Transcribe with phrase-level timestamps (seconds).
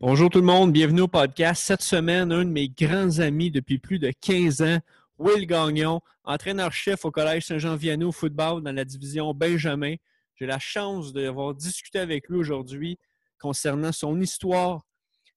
[0.00, 1.60] Bonjour tout le monde, bienvenue au podcast.
[1.60, 4.78] Cette semaine, un de mes grands amis depuis plus de 15 ans,
[5.18, 9.96] Will Gagnon, entraîneur-chef au Collège Saint-Jean-Vianney au football dans la division Benjamin.
[10.36, 12.96] J'ai la chance d'avoir discuté avec lui aujourd'hui
[13.40, 14.86] concernant son histoire,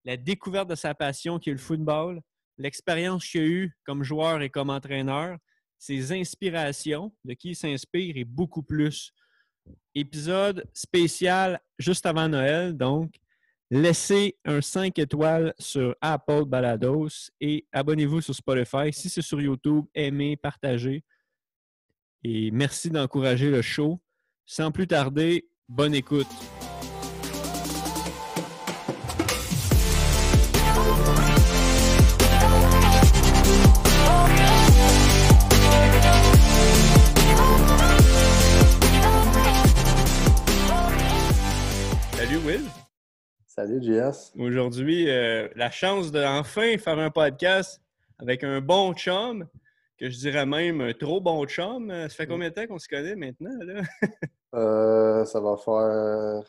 [0.06, 2.22] la découverte de sa passion qui est le football,
[2.60, 5.38] l'expérience qu'il a eue comme joueur et comme entraîneur,
[5.80, 9.12] ses inspirations, de qui il s'inspire et beaucoup plus.
[9.96, 13.16] Épisode spécial juste avant Noël, donc
[13.72, 18.92] laissez un 5 étoiles sur Apple Balados et abonnez-vous sur Spotify.
[18.92, 21.04] Si c'est sur YouTube, aimez, partagez.
[22.24, 24.00] Et merci d'encourager le show.
[24.46, 26.28] Sans plus tarder, bonne écoute.
[42.18, 42.91] Salut Will.
[43.54, 44.32] Salut JS.
[44.40, 47.82] Aujourd'hui, euh, la chance de enfin faire un podcast
[48.18, 49.46] avec un bon chum,
[50.00, 51.90] que je dirais même un trop bon chum.
[51.90, 53.52] Ça fait combien de temps qu'on se connaît maintenant?
[53.62, 53.82] Là?
[54.54, 56.44] Euh, ça va faire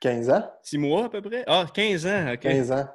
[0.00, 0.50] 15 ans.
[0.62, 1.44] 6 mois à peu près?
[1.46, 2.40] Ah, 15 ans, OK.
[2.40, 2.88] 15 ans.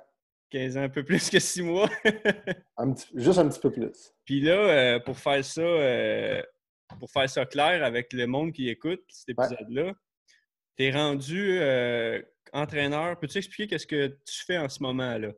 [0.51, 1.89] 15 ans, un peu plus que 6 mois.
[2.77, 4.13] Un petit- juste un petit peu plus.
[4.23, 6.41] Puis là, euh, pour faire ça, euh,
[6.99, 9.93] pour faire ça clair avec le monde qui écoute cet épisode-là,
[10.79, 12.21] tu es rendu euh,
[12.53, 13.19] entraîneur.
[13.19, 15.31] Peux-tu expliquer qu'est-ce que tu fais en ce moment-là?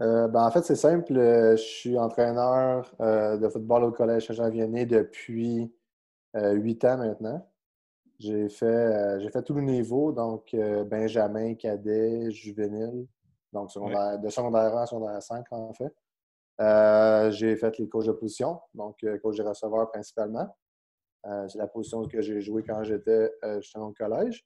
[0.00, 1.16] Euh, ben, en fait, c'est simple.
[1.16, 5.72] euh, Je suis entraîneur euh, de football au Collège Saint-Jean-Vianney depuis
[6.34, 7.46] 8 ans maintenant.
[8.18, 13.06] J'ai fait, j'ai fait tous les niveaux, donc Benjamin, cadet, juvénile,
[13.52, 15.92] donc secondaire, de secondaire 1 à secondaire 5 en fait.
[17.32, 20.56] J'ai fait les coachs de position, donc coach de receveur principalement.
[21.26, 24.44] Euh, c'est la position que j'ai jouée quand j'étais euh, justement au collège.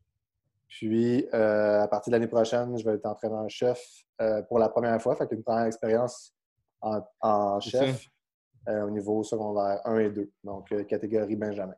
[0.68, 4.04] Puis, euh, à partir de l'année prochaine, je vais être entraîneur-chef
[4.48, 5.14] pour la première fois.
[5.14, 6.34] Fait qu'une première expérience
[6.80, 8.08] en, chef
[8.66, 11.74] au niveau secondaire 1 et 2, donc catégorie Benjamin.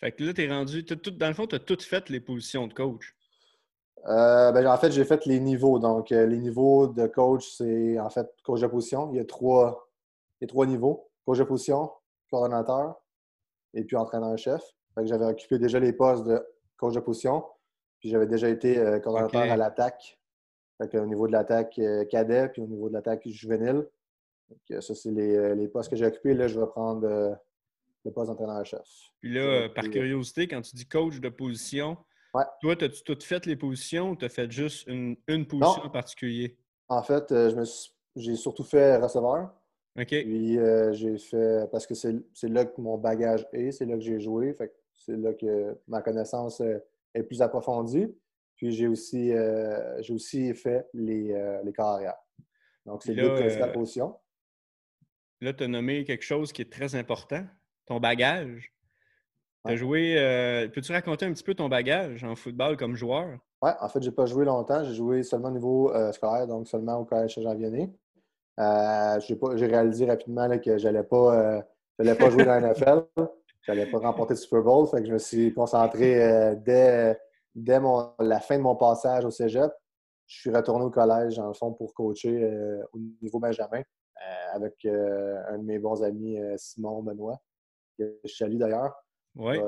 [0.00, 0.84] Fait que là, tu es rendu.
[0.84, 3.14] t'as tout- dans le fond, tu as toutes fait les positions de coach.
[4.06, 5.78] Euh, ben, en fait, j'ai fait les niveaux.
[5.78, 9.10] Donc, les niveaux de coach, c'est en fait coach de position.
[9.12, 9.90] Il y a trois,
[10.40, 11.90] il y a trois niveaux coach de position,
[12.30, 13.01] coordonnateur
[13.74, 14.62] et puis entraîneur-chef.
[15.04, 16.44] J'avais occupé déjà les postes de
[16.76, 17.44] coach de position.
[18.00, 20.18] Puis j'avais déjà été euh, coordonnateur à l'attaque.
[20.94, 23.86] Au niveau de l'attaque euh, cadet, puis au niveau de l'attaque juvénile.
[24.48, 26.34] Donc, ça, c'est les, euh, les postes que j'ai occupés.
[26.34, 27.32] Là, je vais prendre euh,
[28.04, 28.82] le poste d'entraîneur-chef.
[29.20, 31.96] Puis là, par curiosité, quand tu dis coach de position,
[32.34, 32.44] Ouais.
[32.62, 35.86] toi, as-tu toutes fait les positions ou tu as fait juste une, une position Non.
[35.86, 36.58] en particulier?
[36.88, 39.50] En fait, je me suis- j'ai surtout fait receveur.
[39.98, 40.06] OK.
[40.08, 44.00] Puis euh, j'ai fait parce que c'est là que mon bagage est, c'est là que
[44.00, 46.78] j'ai joué, fait c'est là que ma connaissance euh,
[47.14, 48.06] est plus approfondie.
[48.56, 52.16] Puis j'ai aussi euh, j'ai aussi fait les, euh, les carrières.
[52.86, 54.16] Donc c'est deux principales positions.
[55.40, 57.44] Là, tu as nommé quelque chose qui est très important,
[57.86, 58.72] ton bagage.
[59.64, 59.76] Tu as Ouais.
[59.76, 60.70] joué.
[60.72, 63.38] Peux-tu raconter un petit peu ton bagage en football comme joueur?
[63.60, 66.96] Ouais, en fait, j'ai pas joué longtemps, j'ai joué seulement au niveau scolaire, donc seulement
[66.96, 67.90] au collège Saint-Jean-Vianney.
[68.60, 71.60] Euh, j'ai réalisé rapidement là, que j'allais pas
[71.98, 73.04] euh, pas jouer dans la NFL.
[73.62, 74.86] J'allais pas remporter le Super Bowl.
[74.88, 77.18] Fait que je me suis concentré euh, dès,
[77.54, 79.70] dès mon- la fin de mon passage au Cégep.
[80.26, 82.50] Je suis retourné au collège, dans le fond, pour coacher
[82.92, 83.82] au niveau Benjamin
[84.52, 87.38] avec un de mes bons amis, Simon Benoît,
[87.98, 88.94] que je salue d'ailleurs.
[89.34, 89.58] Oui,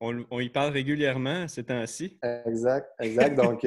[0.00, 2.18] on, on- y parle régulièrement ces temps-ci.
[2.46, 3.34] Exact, exact.
[3.34, 3.60] Donc,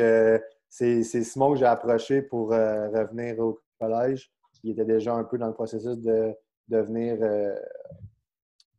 [0.70, 4.32] c'est c'est Simon que j'ai approché pour euh, revenir au collège.
[4.64, 6.34] Il était déjà un peu dans le processus de
[6.68, 7.56] devenir euh,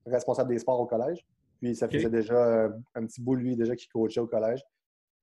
[0.07, 1.25] responsable des sports au collège.
[1.61, 4.63] Puis, ça faisait déjà un, un petit bout, lui, déjà, qui coachait au collège.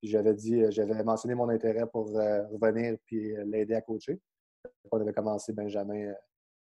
[0.02, 4.18] J'avais dit, euh, j'avais mentionné mon intérêt pour euh, revenir puis l'aider à coacher.
[4.90, 6.12] On avait commencé Benjamin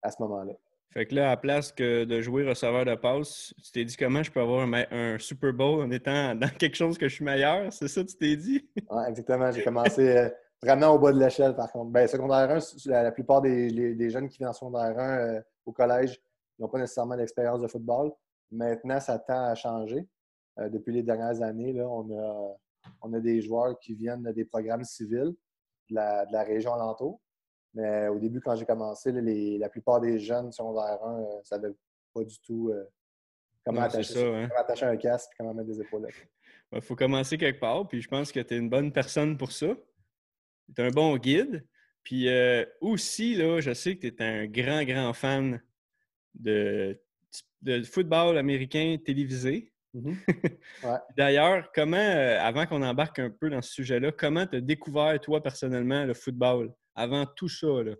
[0.02, 0.52] à ce moment-là.
[0.90, 3.96] Fait que là, à la place que de jouer receveur de passe, tu t'es dit
[3.96, 7.14] comment je peux avoir un, un Super Bowl en étant dans quelque chose que je
[7.14, 7.72] suis meilleur?
[7.72, 8.68] C'est ça que tu t'es dit?
[8.90, 9.50] Ouais, exactement.
[9.50, 10.30] J'ai commencé
[10.62, 11.90] vraiment au bas de l'échelle, par contre.
[11.90, 14.98] Ben, secondaire 1, c- la, la plupart des, les- des jeunes qui viennent en secondaire
[14.98, 16.20] 1 euh, au collège
[16.58, 18.12] n'ont pas nécessairement d'expérience de football.
[18.50, 20.06] Maintenant, ça tend à changer.
[20.58, 22.56] Euh, depuis les dernières années, là, on, a,
[23.02, 25.34] on a des joueurs qui viennent des programmes civils
[25.90, 27.20] de la, de la région alentour.
[27.74, 31.42] Mais au début, quand j'ai commencé, là, les- la plupart des jeunes secondaire 1 ne
[31.44, 31.72] savaient
[32.14, 32.84] pas du tout euh,
[33.64, 34.48] comment, Non, c'est attacher, ça, hein.
[34.48, 36.14] comment attacher un casque et comment mettre des épaulettes.
[36.74, 39.52] Il faut commencer quelque part, puis je pense que tu es une bonne personne pour
[39.52, 39.68] ça.
[40.74, 41.64] Tu es un bon guide.
[42.02, 45.62] Puis euh, aussi, là, je sais que tu es un grand, grand fan
[46.34, 47.00] de,
[47.60, 49.68] de football américain télévisé.
[49.94, 50.16] Mhm.
[51.18, 55.20] D'ailleurs, comment, euh, avant qu'on embarque un peu dans ce sujet-là, comment tu as découvert,
[55.20, 56.72] toi, personnellement, le football?
[56.94, 57.92] Avant tout ça, là?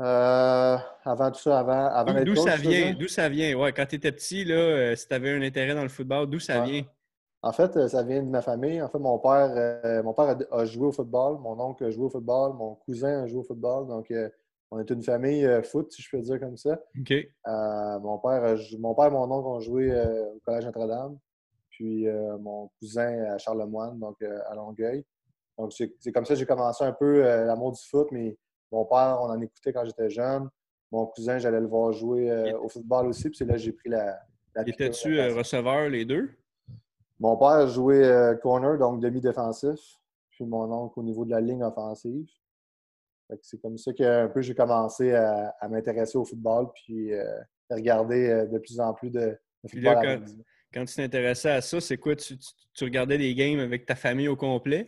[0.00, 2.94] Euh, avant tout ça, avant, avant D'où ça vient?
[2.94, 3.54] D'où ça vient?
[3.54, 6.38] Ouais, quand tu étais petit, là, si tu avais un intérêt dans le football, d'où
[6.38, 6.70] ça Ouais.
[6.70, 6.86] vient?
[7.42, 8.82] En fait, euh, ça vient de ma famille.
[8.82, 11.90] En fait, mon père, euh, mon père a, a joué au football, mon oncle a
[11.90, 13.86] joué au football, mon cousin a joué au football.
[13.86, 14.28] Donc, euh,
[14.70, 16.80] on est une famille euh, foot, si je peux dire comme ça.
[17.46, 19.90] Mon, père mon père et mon oncle ont joué
[20.34, 21.18] au Collège Notre-Dame,
[21.70, 22.06] puis
[22.40, 25.04] mon cousin à Charlemagne, donc à Longueuil.
[25.56, 28.36] Donc, c'est comme ça que j'ai commencé un peu l'amour du foot, mais
[28.70, 30.48] mon père, on en écoutait quand j'étais jeune.
[30.92, 33.88] Mon cousin, j'allais le voir jouer au football aussi, puis c'est là que j'ai pris
[33.88, 34.20] la,
[34.54, 36.37] la Étais-tu receveur, les deux?
[37.20, 39.78] Mon père jouait euh, corner, donc demi-défensif,
[40.30, 42.26] puis mon oncle au niveau de la ligne offensive.
[43.28, 46.68] Fait que C'est comme ça que un peu j'ai commencé à, à m'intéresser au football,
[46.74, 47.24] puis euh,
[47.70, 49.36] regarder euh, de plus en plus de,
[49.68, 50.18] football là,
[50.72, 52.14] quand- tu t'intéressais à ça, c'est quoi?
[52.14, 54.86] Tu, tu- tu regardais des games avec ta famille au complet?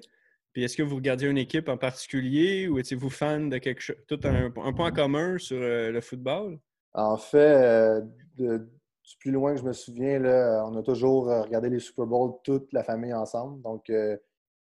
[0.53, 3.97] Puis est-ce que vous regardiez une équipe en particulier ou étiez-vous fan de quelque chose?
[4.09, 6.59] Tout un, un point commun sur euh, le football?
[6.93, 8.01] En fait, euh,
[8.37, 8.69] de-
[9.11, 12.07] du plus loin que je me souviens, là, on a toujours euh, regardé les Super
[12.07, 13.61] Bowls, toute la famille ensemble.
[13.63, 14.17] Donc, euh,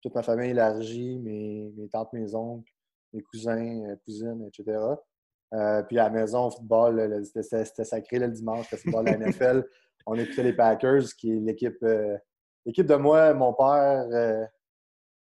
[0.03, 2.71] toute ma famille élargie, mes, mes tantes, mes oncles,
[3.13, 4.79] mes cousins, euh, cousines, etc.
[5.55, 9.11] Euh, puis à la maison, au football, c'était sacré là, le dimanche, le football de
[9.11, 9.65] la NFL.
[10.07, 12.17] On écoutait les Packers, qui est l'équipe euh,
[12.65, 14.45] l'équipe de moi, mon père, euh,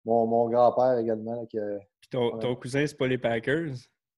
[0.05, 1.35] mon, mon grand-père également.
[1.41, 3.71] là, qui a- Puis ton, ton cousin, c'est pas les Packers?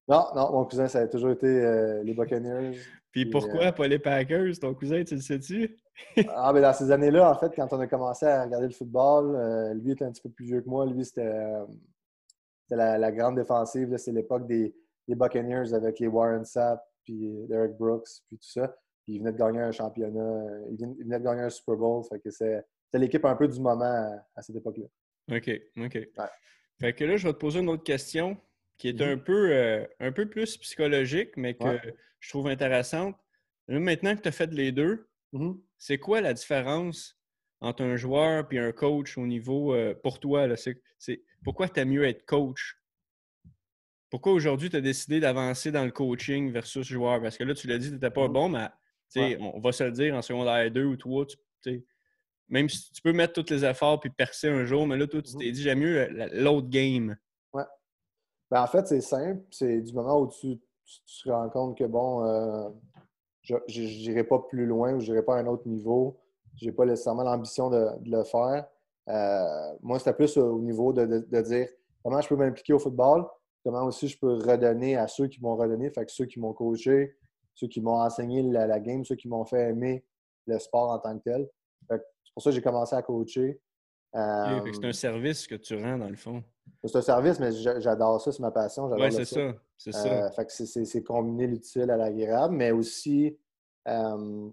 [0.08, 2.76] Non, non, mon cousin, ça a toujours été euh, les Buccaneers.
[3.22, 4.58] Puis pourquoi euh, pas les Packers?
[4.60, 5.78] Ton cousin, tu le sais-tu?
[6.28, 9.34] Ah, ben dans ces années-là, en fait, quand on a commencé à regarder le football,
[9.34, 10.84] euh, lui était un petit peu plus vieux que moi.
[10.84, 11.64] Lui, c'était euh,
[12.68, 13.96] la, la grande défensive.
[13.96, 14.74] C'est l'époque des,
[15.08, 18.68] des Buccaneers avec les Warren Sapp, puis Derek Brooks, puis tout ça.
[19.04, 20.20] Puis il venait de gagner un championnat.
[20.20, 22.02] euh, Il venait, il venait de gagner un Super Bowl.
[22.04, 22.62] Fait que c'était
[22.92, 24.84] l'équipe un peu du moment à, à cette époque-là.
[25.34, 25.94] OK, OK.
[25.94, 26.08] Ouais.
[26.78, 28.36] Fait que là, je vais te poser une autre question
[28.76, 29.08] qui est Mhm.
[29.12, 31.94] un, peu, un peu plus psychologique, mais que Ouais.
[32.26, 33.16] Je trouve intéressante.
[33.68, 35.60] Là, maintenant que tu as fait les deux, Mhm.
[35.78, 37.16] c'est quoi la différence
[37.60, 40.48] entre un joueur et un coach au niveau, euh, pour toi?
[40.48, 40.56] Là,
[41.44, 42.80] pourquoi tu aimes mieux être coach?
[44.10, 47.22] Pourquoi aujourd'hui tu as décidé d'avancer dans le coaching versus joueur?
[47.22, 48.32] Parce que là, tu l'as dit, tu n'étais pas Mhm.
[48.32, 48.68] bon, mais
[49.14, 49.38] Ouais.
[49.40, 51.84] on va se le dire, en secondaire 2 ou 3, tu sais,
[52.48, 55.22] même si tu peux mettre tous les efforts puis percer un jour, mais là, toi,
[55.22, 55.38] tu Mhm.
[55.40, 57.16] t'es dit, j'aime mieux la- l'autre game.
[58.48, 59.42] Ben, en fait, c'est simple.
[59.50, 62.68] C'est du moment où tu, tu- te rends compte que, bon, euh,
[63.42, 66.18] je n'irai pas plus loin ou je n'irai pas à un autre niveau.
[66.56, 68.66] Je n'ai pas nécessairement l'ambition de, le faire.
[69.08, 71.68] Euh, moi, c'était plus au niveau de, de- dire
[72.02, 73.26] comment je peux m'impliquer au football,
[73.64, 77.16] comment aussi je peux redonner à ceux qui m'ont redonné, ceux qui m'ont coaché,
[77.54, 80.04] ceux qui m'ont enseigné la, game, ceux qui m'ont fait aimer
[80.46, 81.48] le sport en tant que tel.
[81.88, 83.60] C'est pour ça que j'ai commencé à coacher.
[84.16, 86.42] Euh, c'est un service que tu rends, dans le fond.
[86.84, 88.88] c'est un service, mais j'a- j'adore ça, c'est ma passion.
[88.90, 89.54] Oui, c'est ça.
[89.76, 90.28] C'est ça.
[90.38, 93.36] Euh, c'est- combiner l'utile à l'agréable, mais aussi,
[93.88, 94.48] euh,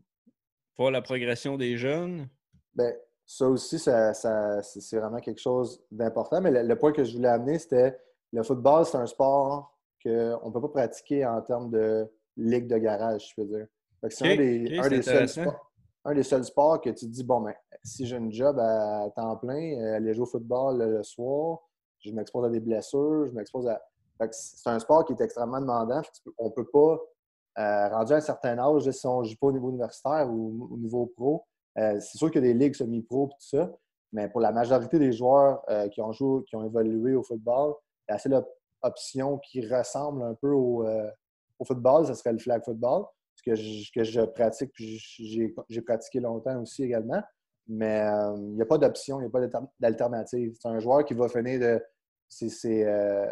[0.77, 2.27] Voir la progression des jeunes?
[2.75, 2.94] ben,
[3.25, 6.42] ça aussi, ça, ça- c'est vraiment quelque chose d'important.
[6.42, 7.98] Mais le, le point que je voulais amener, c'était
[8.33, 12.06] le football, c'est un sport qu'on ne peut pas pratiquer en termes de
[12.36, 13.68] ligue de garage, je peux dire.
[14.09, 15.71] C'est un, des, un seuls sports,
[16.06, 17.54] un des seuls sports que tu te dis, bon, ben,
[17.84, 21.60] si j'ai un job à temps plein, euh, aller jouer au football le, soir,
[22.00, 23.81] je m'expose à des blessures, je m'expose à.
[24.31, 26.02] C'est un sport qui est extrêmement demandant.
[26.38, 26.98] On ne peut pas,
[27.60, 30.69] euh, rendu à un certain âge, si on ne joue pas au niveau universitaire ou
[30.72, 31.45] au niveau pro,
[31.78, 33.72] euh, c'est sûr qu'il y a des ligues semi-pro et tout ça,
[34.12, 37.74] mais pour la majorité des joueurs euh, qui ont joué, qui ont évolué au football,
[38.07, 40.86] la seule op- option qui ressemble un peu au,
[41.60, 43.06] au football, ce serait le flag football,
[43.45, 44.97] que je, que je pratique, puis
[45.69, 47.21] j'ai pratiqué longtemps aussi également.
[47.68, 50.54] Mais euh, il n'y a pas d'option, il n'y a pas d'alter- d'alternative.
[50.59, 51.81] C'est un joueur qui va finir de.
[52.30, 53.31] C'est euh,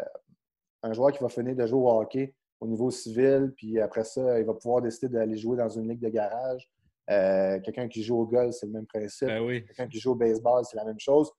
[0.82, 4.38] un joueur qui va finir de jouer au hockey au niveau civil, puis après ça,
[4.38, 6.70] il va pouvoir décider d'aller jouer dans une ligue de garage.
[7.10, 9.26] Euh, Quelqu'un qui joue au golf, c'est le même principe.
[9.28, 11.30] Ben oui, Quelqu'un qui joue au baseball, c'est la même chose.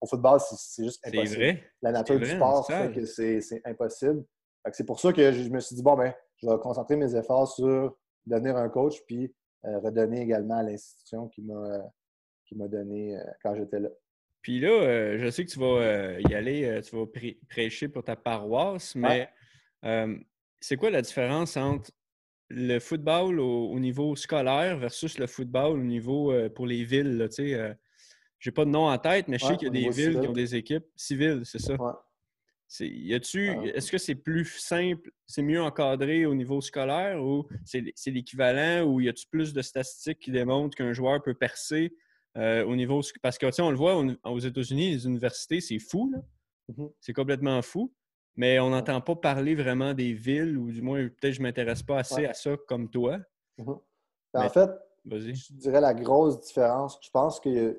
[0.00, 1.36] Au football, c'est juste impossible.
[1.36, 1.62] vrai.
[1.80, 4.24] La nature du vrai, sport fait que c'est impossible.
[4.72, 6.12] C'est pour ça que je me suis dit, bon, ben,
[6.44, 7.96] je vais concentrer mes efforts sur
[8.26, 9.34] devenir un coach, puis
[9.64, 11.78] euh, redonner également à l'institution qui m'a euh,
[12.44, 13.88] qui m'a donné euh, quand j'étais là.
[14.42, 17.06] Puis là, je sais que tu vas y aller, tu vas
[17.48, 19.30] prêcher pour ta paroisse, mais
[20.60, 21.90] c'est quoi la différence entre
[22.50, 27.26] le football au, au niveau scolaire versus le football au niveau euh, pour les villes?
[27.30, 27.72] Sais, euh,
[28.38, 30.20] j'ai pas de nom en tête, mais je sais Ouais, qu'il y a des villes
[30.20, 31.74] qui ont des équipes civiles, c'est ça?
[31.74, 31.92] Ouais.
[32.80, 39.00] Est-ce que c'est plus simple, c'est mieux encadré au niveau scolaire ou c'est l'équivalent ou
[39.00, 41.94] y a-tu plus de statistiques qui démontrent qu'un joueur peut percer
[42.36, 43.00] euh, au niveau.
[43.22, 46.12] Parce que, on le voit aux États-Unis, les universités, c'est fou,
[46.68, 47.92] mmh C'est complètement fou.
[48.36, 51.84] Mais on n'entend pas parler vraiment des villes, ou du moins, peut-être je ne m'intéresse
[51.84, 53.18] pas assez à ça comme toi.
[53.58, 53.72] Mmh
[54.32, 54.70] ben, en fait,
[55.08, 57.78] je dirais la grosse différence, je pense qu'il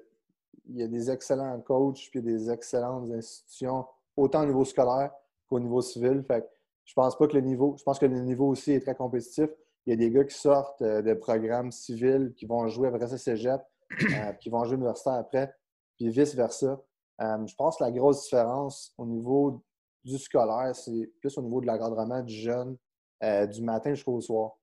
[0.70, 3.86] y, a des excellents coachs puis des excellentes institutions,
[4.16, 5.12] autant au niveau scolaire
[5.48, 6.24] qu'au niveau civil.
[6.28, 6.48] Fait
[6.86, 9.50] je pense pas que le niveau, je pense que le niveau aussi est très compétitif.
[9.86, 13.08] Il y a des gars qui sortent euh, de programmes civils, qui vont jouer après
[13.08, 15.54] ça cégep, euh, qui vont jouer universitaire après,
[15.96, 16.80] puis vice-versa.
[17.22, 19.64] Euh, je pense que la grosse différence au niveau
[20.04, 22.78] du scolaire, c'est plus au niveau de l'encadrement du jeune,
[23.24, 24.58] euh, du matin jusqu'au soir.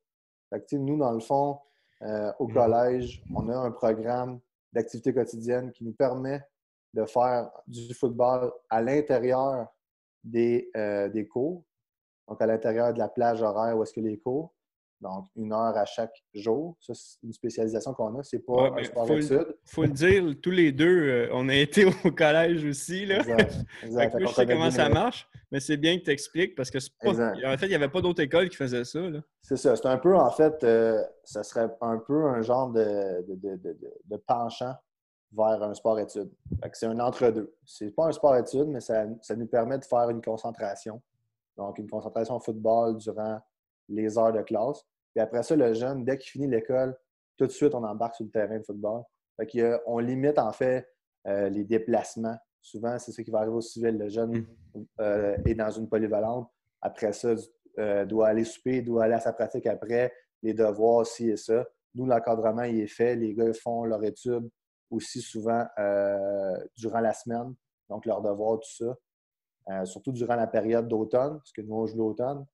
[0.73, 1.59] nous, dans le fond,
[2.41, 2.53] au mmh.
[2.53, 4.41] collège, on a un programme
[4.73, 6.43] d'activité quotidienne qui nous permet
[6.95, 9.67] de faire du football à l'intérieur
[10.25, 10.71] des,
[11.13, 11.65] des cours,
[12.29, 14.55] donc à l'intérieur de la plage horaire où est-ce que les cours.
[15.03, 16.77] Donc, une heure à chaque jour.
[16.79, 18.23] Ça, c'est une spécialisation qu'on a.
[18.23, 19.47] C'est pas un sport faut, étude.
[19.49, 23.05] Il faut le dire, tous les deux, euh, on a été au collège aussi.
[23.05, 23.19] Là.
[23.83, 24.17] Exact.
[24.21, 27.11] je sais comment ça marche, mais c'est bien que tu expliques parce que pas...
[27.11, 29.01] en fait, il n'y avait pas d'autres écoles qui faisaient ça.
[29.43, 29.75] C'est ça.
[29.75, 33.77] C'est un peu, en fait, euh, ça serait un peu un genre de, de, de,
[34.05, 34.75] de penchant
[35.33, 36.31] vers un sport-études.
[36.73, 37.55] C'est un entre-deux.
[37.65, 41.01] C'est pas un sport-études, mais ça, ça nous permet de faire une concentration.
[41.57, 43.41] Donc, une concentration au football durant
[43.89, 44.83] les heures de classe.
[45.15, 46.97] Puis après ça, le jeune, dès qu'il finit l'école,
[47.37, 49.03] tout de suite, on embarque sur le terrain de football.
[49.37, 50.87] Fait on limite en fait
[51.27, 52.37] euh, les déplacements.
[52.61, 53.99] Souvent, c'est ce qui va arriver au civil.
[53.99, 54.47] Le jeune
[55.01, 56.49] euh, est dans une polyvalente.
[56.81, 57.35] Après ça,
[57.79, 60.13] euh, doit aller souper, doit aller à sa pratique après,
[60.43, 61.67] les devoirs, ci et ça.
[61.95, 63.17] Nous, l'encadrement, il est fait.
[63.17, 64.49] Les gars font leur étude
[64.93, 65.67] aussi souvent
[66.77, 67.55] durant la semaine,
[67.89, 68.85] donc leurs devoirs, tout
[69.67, 69.85] ça.
[69.85, 72.47] surtout durant la période d'automne, parce que nous, on joue l'automne.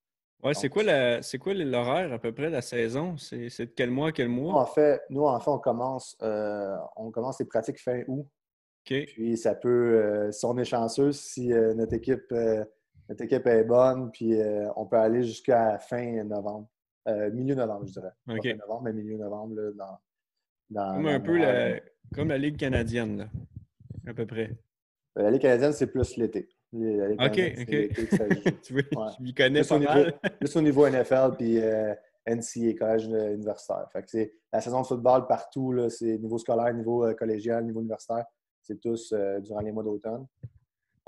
[0.43, 0.85] Ouais, c'est quoi
[1.23, 3.17] c'est quoi l'horaire à peu près de la saison?
[3.17, 4.53] C'est de quel mois quel mois?
[4.53, 8.27] Nous, en fait, nous, en fait on, commence, euh, on commence les pratiques fin août.
[8.85, 12.33] Puis ça peut, euh, si on est chanceux, si euh, notre, équipe,
[13.09, 14.41] notre équipe est bonne, puis
[14.77, 16.69] on peut aller jusqu'à fin novembre.
[17.33, 18.13] milieu novembre, je dirais.
[18.29, 18.43] OK.
[18.43, 19.99] fin novembre, mais milieu novembre, là, dans,
[20.75, 21.81] Comme un peu la,
[22.15, 23.29] comme la Ligue canadienne, là,
[24.07, 24.57] à peu près.
[25.17, 26.49] La Ligue canadienne, c'est plus l'été.
[26.73, 28.61] OK, OK.
[28.63, 28.75] tu
[29.21, 30.15] m'y connais pas mal.
[30.41, 31.95] juste au niveau NFL puis euh,
[32.27, 33.87] NCA, collège universitaire.
[33.91, 38.25] Fait que la saison de football partout, c'est niveau scolaire, niveau euh, collégial, niveau universitaire.
[38.63, 40.27] C'est tous euh, durant les mois d'automne.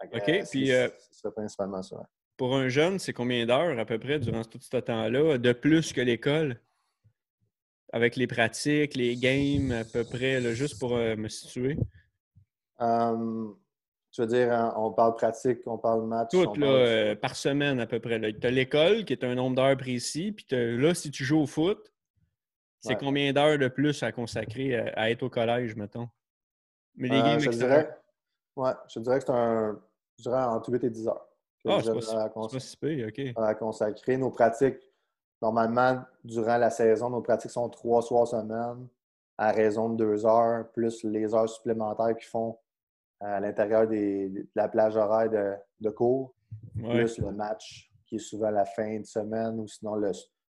[0.02, 0.70] OK, puis...
[1.10, 2.02] C'est principalement ça.
[2.38, 5.92] Pour un jeune, c'est combien d'heures à peu près durant tout ce temps-là, de plus
[5.92, 6.58] que l'école?
[7.92, 11.76] Avec les pratiques, les games, à peu près, juste pour me situer?
[12.78, 13.56] Um,
[14.12, 16.30] tu veux dire, hein, on parle pratique, on parle match?
[16.30, 18.20] Tout, là, euh, par semaine à peu près.
[18.32, 21.46] Tu as l'école qui est un nombre d'heures précis, puis là, si tu joues au
[21.46, 21.92] foot,
[22.80, 26.08] c'est combien d'heures de plus à consacrer à, être au collège, mettons?
[26.96, 27.98] Mais les euh, games je dirais,
[28.56, 29.80] ouais, je dirais que c'est un.
[30.18, 31.26] Je dirais entre 8 et 10 heures.
[31.66, 33.20] Ah, c'est pas, pas si pire, OK.
[33.36, 34.16] À consacrer.
[34.16, 34.80] Nos pratiques,
[35.40, 38.88] normalement, durant la saison, nos pratiques sont trois soirs semaine
[39.38, 42.58] à raison de deux heures, plus les heures supplémentaires qu'ils font
[43.20, 46.34] à l'intérieur de la plage horaire de, cours,
[46.74, 50.10] plus le match qui est souvent la fin de semaine ou sinon le,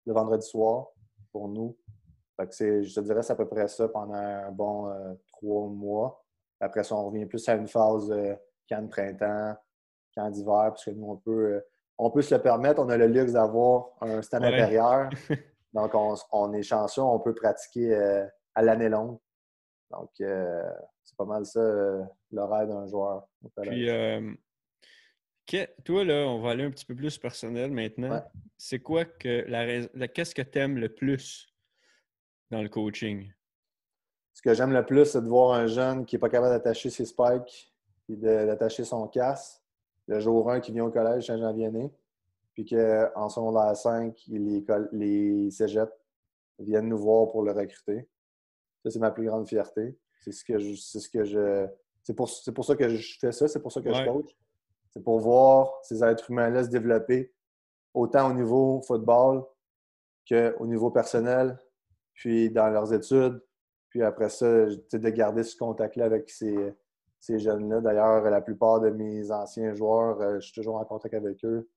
[0.07, 0.89] vendredi soir
[1.33, 1.77] pour nous.
[2.37, 6.25] Fait je te dirais c'est à peu près ça pendant un bon euh, trois mois.
[6.61, 8.35] Après ça, on revient plus à une phase euh,
[8.69, 9.55] camp de printemps,
[10.15, 11.61] camp d'hiver, parce que nous, on peut, euh,
[11.99, 12.81] on peut se le permettre.
[12.81, 15.11] On a le luxe d'avoir un stand intérieur.
[15.73, 15.93] Donc,
[16.31, 17.95] on, est chanceux, on peut pratiquer
[18.55, 19.19] à l'année longue.
[19.91, 20.11] Donc,
[21.05, 23.29] c'est pas mal ça, euh, l'horaire d'un joueur.
[23.63, 24.33] Puis, euh,
[25.85, 28.25] toi, là, on va aller un petit peu plus personnel maintenant.
[28.57, 31.47] C'est quoi que la, qu'est-ce que tu aimes le plus
[32.51, 33.31] dans le coaching?
[34.33, 36.91] Ce que j'aime le plus, c'est de voir un jeune qui n'est pas capable d'attacher
[36.91, 37.73] ses spikes
[38.09, 39.63] et d'attacher son casque.
[40.07, 41.91] Le jour 1 qui vient au collège, Saint-Jean-Vianney,
[42.53, 45.93] puis qu'en secondaire 5, les, les cégeps
[46.59, 48.09] viennent nous voir pour le recruter.
[48.83, 49.99] Ça, c'est ma plus grande fierté.
[50.21, 50.75] C'est ce que je.
[50.75, 51.67] C'est ce que je.
[52.03, 54.37] C'est pour, pour, ça que je fais ça, c'est pour ça que je coach.
[54.91, 57.33] C'est pour voir ces êtres humains-là se développer,
[57.95, 59.45] autant au niveau football
[60.29, 61.59] qu'au niveau personnel,
[62.13, 63.43] puis dans leurs études.
[63.89, 66.75] Puis après ça, de garder ce contact-là avec ces,
[67.25, 67.81] ces jeunes-là.
[67.81, 71.69] D'ailleurs, la plupart de mes anciens joueurs, euh, je suis toujours en contact avec eux.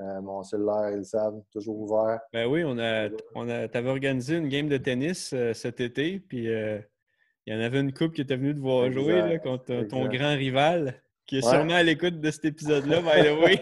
[0.00, 2.20] Euh, mon cellulaire, ils le savent, toujours ouvert.
[2.32, 5.80] Ben oui, on a, on a, tu avais organisé une game de tennis euh, cet
[5.80, 9.82] été, puis il y en avait une coupe qui était venue te voir jouer contre
[9.88, 11.00] ton grand rival.
[11.26, 13.60] qui est sûrement à l'écoute de cet épisode-là, by the way.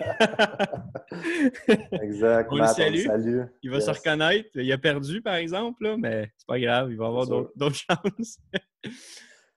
[2.02, 2.48] exact.
[2.50, 3.42] On le salue.
[3.62, 4.48] Il va se reconnaître.
[4.54, 8.38] Il a perdu, par exemple, là, mais c'est pas grave, il va avoir d'autres chances.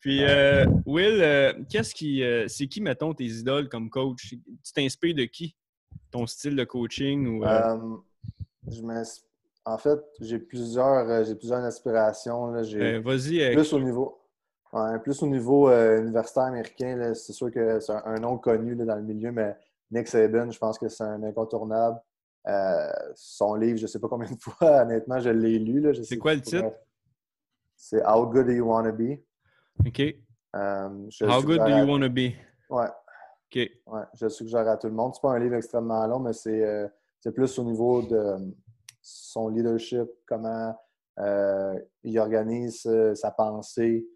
[0.05, 4.35] Puis, euh, Will, euh, qu'est-ce qui, euh, c'est qui, mettons, tes idoles comme coach?
[4.63, 5.55] Tu t'inspires de qui?
[6.11, 7.25] Ton style de coaching?
[7.25, 7.43] Ou,
[8.69, 8.81] je
[9.65, 12.51] en fait, j'ai plusieurs, j'ai plusieurs inspirations.
[12.51, 13.51] Vas-y.
[13.51, 14.21] Plus au niveau,
[15.01, 19.31] plus au niveau universitaire américain, c'est sûr que c'est un, nom connu dans le milieu,
[19.31, 19.55] mais
[19.89, 21.99] Nick Saban, je pense que c'est un incontournable.
[23.15, 25.95] son livre, je ne sais pas combien de fois, honnêtement, je l'ai lu.
[26.03, 26.73] C'est quoi le titre?
[27.75, 29.17] C'est How Good Do You Want to Be?
[29.85, 30.01] OK.
[30.53, 32.35] Um, How good do you want to be?
[32.69, 32.87] Ouais.
[33.55, 33.69] OK.
[33.87, 35.13] Ouais, je le suggère à tout le monde.
[35.13, 36.87] C'est pas un livre extrêmement long, mais c'est euh,
[37.33, 38.53] plus au niveau de
[39.01, 40.75] son leadership, comment
[41.19, 44.07] euh, il organise euh, sa pensée,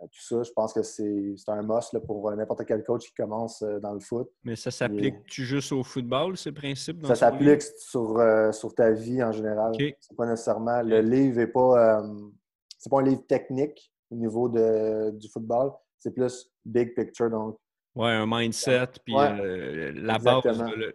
[0.00, 0.42] tout ça.
[0.42, 4.28] Je pense que c'est un must pour n'importe quel coach qui commence dans le foot.
[4.44, 7.06] Mais ça s'applique-tu juste au football, ces principes?
[7.06, 8.22] ça s'applique sur,
[8.52, 9.72] sur ta vie en général.
[9.78, 10.82] C'est pas nécessairement.
[10.82, 12.04] Le livre n'est pas.
[12.78, 15.72] c'est pas un livre technique au niveau de, du football.
[15.98, 17.56] C'est plus big picture, donc.
[17.96, 20.44] Ouais, un mindset, puis euh, la base,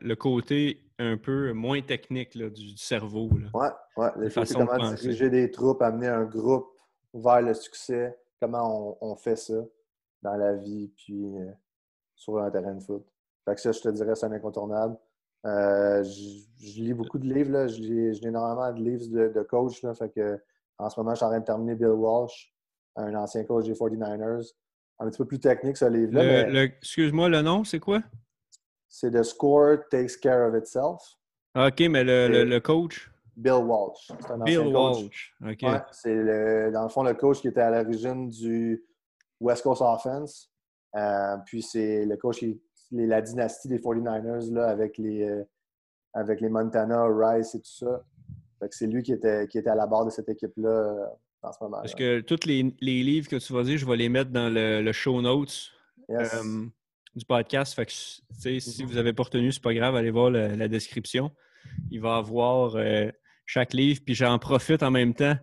[0.02, 3.28] le, côté un peu moins technique là, du, cerveau.
[3.40, 3.50] Là.
[3.56, 4.10] Ouais, ouais.
[4.20, 6.68] Les façons comment diriger des troupes, amener un groupe
[7.12, 9.66] vers le succès, comment on, fait ça
[10.22, 11.52] dans la vie, puis euh,
[12.16, 13.04] sur un terrain de foot.
[13.46, 14.96] Fait que ça, je te dirais, c'est un incontournable.
[15.48, 17.68] Euh, je, lis beaucoup de livres, là.
[17.68, 19.96] Je, lis, énormément de livres de, de coach, là.
[19.96, 20.40] Fait que,
[20.78, 22.54] en ce moment, je suis en train de terminer Bill Walsh
[22.96, 24.54] un ancien coach des 49ers.
[25.00, 26.64] Un petit peu plus technique, ce livre-là.
[26.64, 28.02] Excuse-moi, le nom, c'est quoi?
[28.88, 31.18] C'est The Score Takes Care of Itself.
[31.56, 33.10] OK, mais le, coach?
[33.36, 34.12] Bill Walsh.
[34.30, 35.34] Un Bill Walsh.
[35.44, 35.66] OK.
[35.92, 38.86] c'est dans le fond le coach qui était à l'origine du
[39.40, 40.52] West Coast Offense.
[40.96, 45.44] Euh, puis c'est le coach qui la dynastie des 49ers là, avec les euh,
[46.14, 48.04] avec les Montana, Rice et tout ça.
[48.72, 51.06] c'est lui qui était, qui était à la barre de cette équipe-là euh,
[51.44, 51.78] en ce moment.
[51.78, 54.50] Parce que tous les, les, livres que tu vas dire, je vais les mettre dans
[54.50, 55.72] le, show notes
[56.10, 56.66] euh,
[57.16, 57.74] du podcast.
[57.74, 58.86] Fait que, si mm-hmm.
[58.86, 61.32] vous n'avez pas retenu, c'est pas grave, allez voir la description.
[61.90, 63.10] Il va avoir euh,
[63.46, 65.38] chaque livre, puis j'en profite en même temps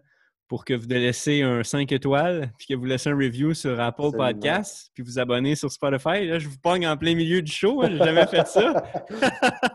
[0.49, 4.13] pour que vous laissez un 5 étoiles, puis que vous laissez un review sur Apple
[4.17, 6.27] Podcast, puis vous abonnez sur Spotify.
[6.27, 8.83] Là, je vous pogne en plein milieu du show, hein, j'ai jamais fait ça.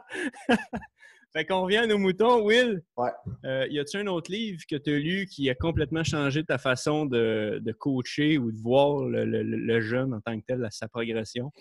[1.35, 2.45] Fait qu'on revient à nos moutons.
[2.45, 3.09] Will, ouais.
[3.43, 6.59] Euh, y a-t-il un autre livre que tu as lu qui a complètement changé ta
[6.59, 11.51] façon de, coacher ou de voir le, jeune en tant que tel, sa progression?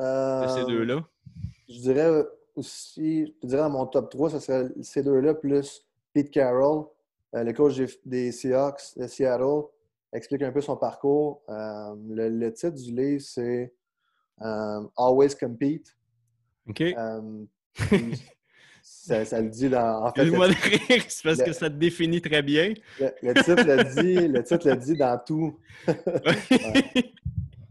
[0.00, 1.06] Euh, ces deux-là?
[1.68, 2.24] Je dirais
[2.56, 6.86] aussi, je dirais dans mon top 3, ce serait ces deux-là plus Pete Carroll,
[7.34, 9.68] euh, le coach des, Seahawks de Seattle,
[10.12, 11.44] explique un peu son parcours.
[11.48, 13.72] le, titre du livre, c'est
[14.40, 15.96] Always Compete.
[16.68, 16.82] OK
[18.82, 20.06] ça, le dit dans.
[20.06, 20.46] En fait, moi
[20.88, 22.74] rire, c'est parce que ça te définit très bien.
[23.00, 25.58] Le, titre le dit, le titre le dit dans tout.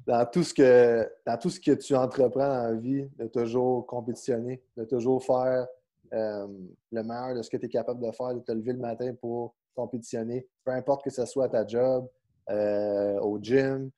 [0.07, 3.87] Dans tout ce que dans tout ce que tu entreprends dans la vie, de toujours
[3.87, 5.65] compétitionner, de toujours faire
[6.13, 6.47] euh,
[6.91, 9.11] le meilleur de ce que tu es capable de faire, de te lever le matin
[9.19, 10.45] pour compétitionner.
[10.63, 12.07] Peu importe que ce soit à ta job,
[12.51, 13.89] euh, au gym,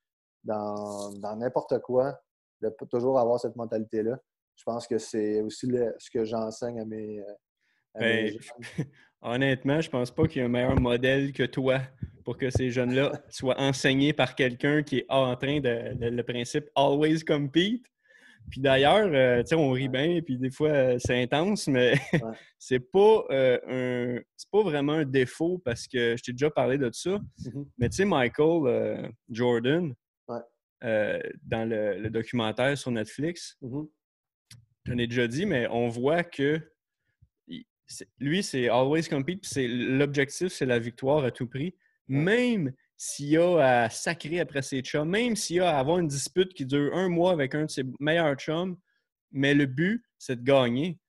[0.46, 2.18] dans n'importe quoi,
[2.62, 4.18] de toujours avoir cette mentalité-là
[4.58, 5.68] je pense que c'est aussi
[6.00, 7.20] ce que j'enseigne à mes.
[7.20, 7.24] Euh,
[8.00, 8.34] ben,
[9.22, 11.80] honnêtement, je pense pas qu'il y ait un meilleur modèle que toi
[12.26, 16.66] pour que ces jeunes-là soient enseignés par quelqu'un qui est en train de, le principe
[16.76, 17.86] always compete.
[18.50, 21.94] Puis d'ailleurs, euh, tu sais, on rit bien, puis des fois, euh, c'est intense, mais
[22.58, 26.90] c'est pas un c'est pas vraiment un défaut parce que je t'ai déjà parlé de
[26.94, 27.20] ça.
[27.40, 27.68] Mm-hmm.
[27.78, 29.94] Mais tu sais, Michael Jordan,
[30.82, 33.88] dans le, documentaire sur Netflix, mm-hmm
[34.88, 36.62] j'en ai déjà dit, mais on voit que
[38.20, 41.76] lui, c'est always compete, puis l'objectif, c'est la victoire à tout prix.
[42.08, 46.00] Même s'il y a à sacrer après ses chums, même s'il y a à avoir
[46.00, 48.78] une dispute qui dure un mois avec un de ses meilleurs chums,
[49.32, 51.00] mais le but, c'est de gagner.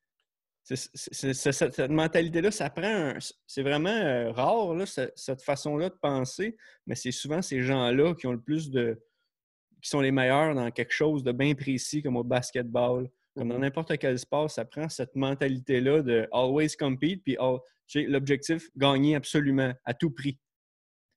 [0.64, 3.14] cette mentalité-là, ça prend
[3.46, 8.26] C'est vraiment euh, rare, là, cette, façon-là de penser, mais c'est souvent ces gens-là qui
[8.26, 9.00] ont le plus de.
[9.80, 13.08] qui sont les meilleurs dans quelque chose de bien précis, comme au basketball,
[13.38, 17.36] comme dans n'importe quel sport, ça prend cette mentalité-là de always compete, puis
[17.94, 20.38] l'objectif, gagner absolument, à tout prix.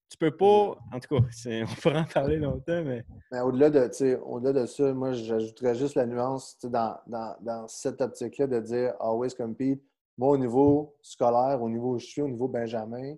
[0.10, 3.04] Tu peux pas, en tout cas, on pourra en parler longtemps, mais.
[3.32, 8.02] mais au-delà de, au de ça, moi, j'ajouterais juste la nuance dans, dans, dans, cette
[8.02, 9.82] optique-là de dire always compete.
[10.18, 13.16] Moi, au niveau scolaire, au niveau où je suis, au niveau Benjamin,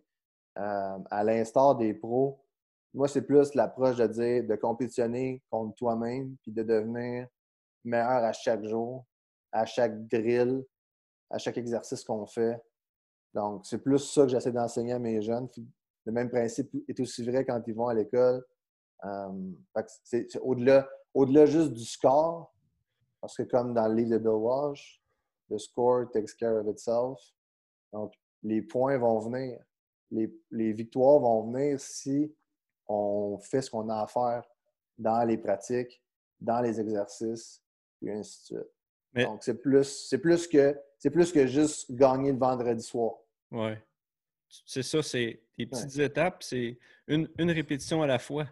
[0.60, 2.40] euh, à l'instar des pros,
[2.94, 7.28] moi, c'est plus l'approche de dire de compétitionner contre toi-même puis de devenir
[7.84, 9.06] meilleur à chaque jour,
[9.52, 10.66] à chaque drill,
[11.30, 12.62] à chaque exercice qu'on fait.
[13.34, 15.48] Donc, c'est plus ça que j'essaie d'enseigner à mes jeunes.
[16.06, 18.46] Le même principe est aussi vrai quand ils vont à l'école.
[20.04, 22.54] C'est au-delà au -delà juste du score,
[23.22, 25.02] parce que comme dans le livre de Bill Walsh,
[25.50, 27.20] the score takes care of itself.
[27.92, 29.64] Donc, les points vont venir.
[30.12, 32.36] Les victoires vont venir si
[32.88, 34.44] on fait ce qu'on a à faire
[34.98, 36.04] dans les pratiques,
[36.40, 37.63] dans les exercices,
[38.12, 39.26] ainsi de suite.
[39.26, 43.16] Donc, c'est plus, c'est plus que c'est plus que juste gagner le vendredi soir.
[43.52, 43.74] Oui.
[44.66, 48.48] C'est ça, c'est des petites étapes, c'est une, une, répétition à la fois.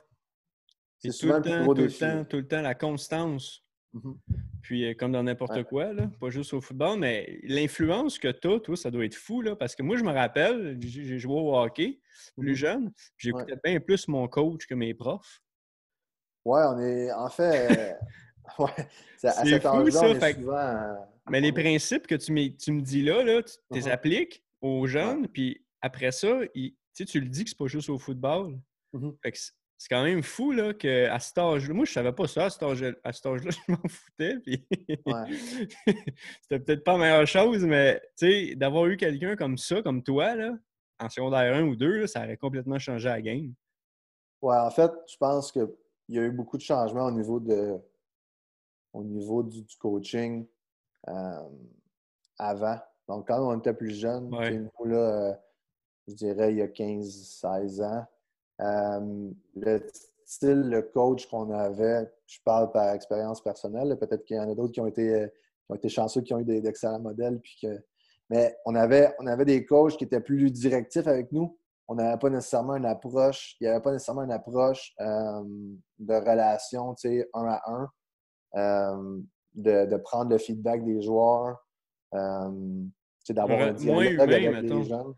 [0.97, 3.63] C'est tout, le temps, tout le temps, tout le temps, la constance.
[3.93, 4.15] Mm-hmm.
[4.61, 8.47] Puis, euh, comme dans n'importe quoi, là, pas juste au football, mais l'influence que tu
[8.47, 11.33] as, toi, ça doit être fou, là, parce que moi, je me rappelle, j'ai joué
[11.33, 11.99] au hockey
[12.37, 12.55] plus mm-hmm.
[12.55, 15.41] jeune, j'écoutais bien plus mon coach que mes profs.
[16.45, 17.11] Ouais, on est.
[17.11, 17.97] En fait,
[18.59, 18.87] ouais,
[19.17, 21.07] c'est à cet fou, ça, souvent...
[21.29, 23.91] Mais les principes que tu, tu me dis là, là tu les uh-huh.
[23.91, 28.59] appliques aux jeunes, puis après ça, tu le dis que c'est pas juste au football.
[28.93, 29.51] Mm-hmm.
[29.77, 32.63] c'est quand même fou là, qu'à cet âge-là, moi je savais pas ça à cet
[32.63, 32.91] âge-là,
[33.67, 34.37] je m'en foutais.
[34.39, 34.67] Puis...
[36.41, 38.01] C'était peut-être pas la meilleure chose, mais
[38.55, 40.53] d'avoir eu quelqu'un comme ça, comme toi, là,
[40.99, 43.53] en secondaire 1 ou 2, ça aurait complètement changé la game.
[44.41, 45.67] Ouais, en fait, je pense qu'il
[46.09, 47.79] y a eu beaucoup de changements au niveau de
[48.93, 50.45] au niveau du, coaching
[51.07, 51.49] euh,
[52.37, 52.77] avant.
[53.07, 55.33] Donc, quand on était plus jeune, nous, là, euh,
[56.07, 58.05] je dirais il y a 15-16 ans,
[58.61, 59.87] euh, le
[60.25, 64.55] style, le coach qu'on avait, je parle par expérience personnelle, peut-être qu'il y en a
[64.55, 65.27] d'autres qui ont été,
[65.65, 67.83] qui ont été chanceux, qui ont eu d'excellents modèles, puis que
[68.31, 71.59] mais on avait, on avait des coachs qui étaient plus directifs avec nous.
[71.89, 75.43] On n'avait pas nécessairement une approche, il n'y avait pas nécessairement une approche euh,
[75.99, 77.89] de relation, tu sais, un à un,
[78.55, 79.19] euh,
[79.53, 81.57] de, prendre le feedback des joueurs,
[82.13, 82.49] euh,
[83.29, 85.13] d'avoir un dialogue avec les jeunes.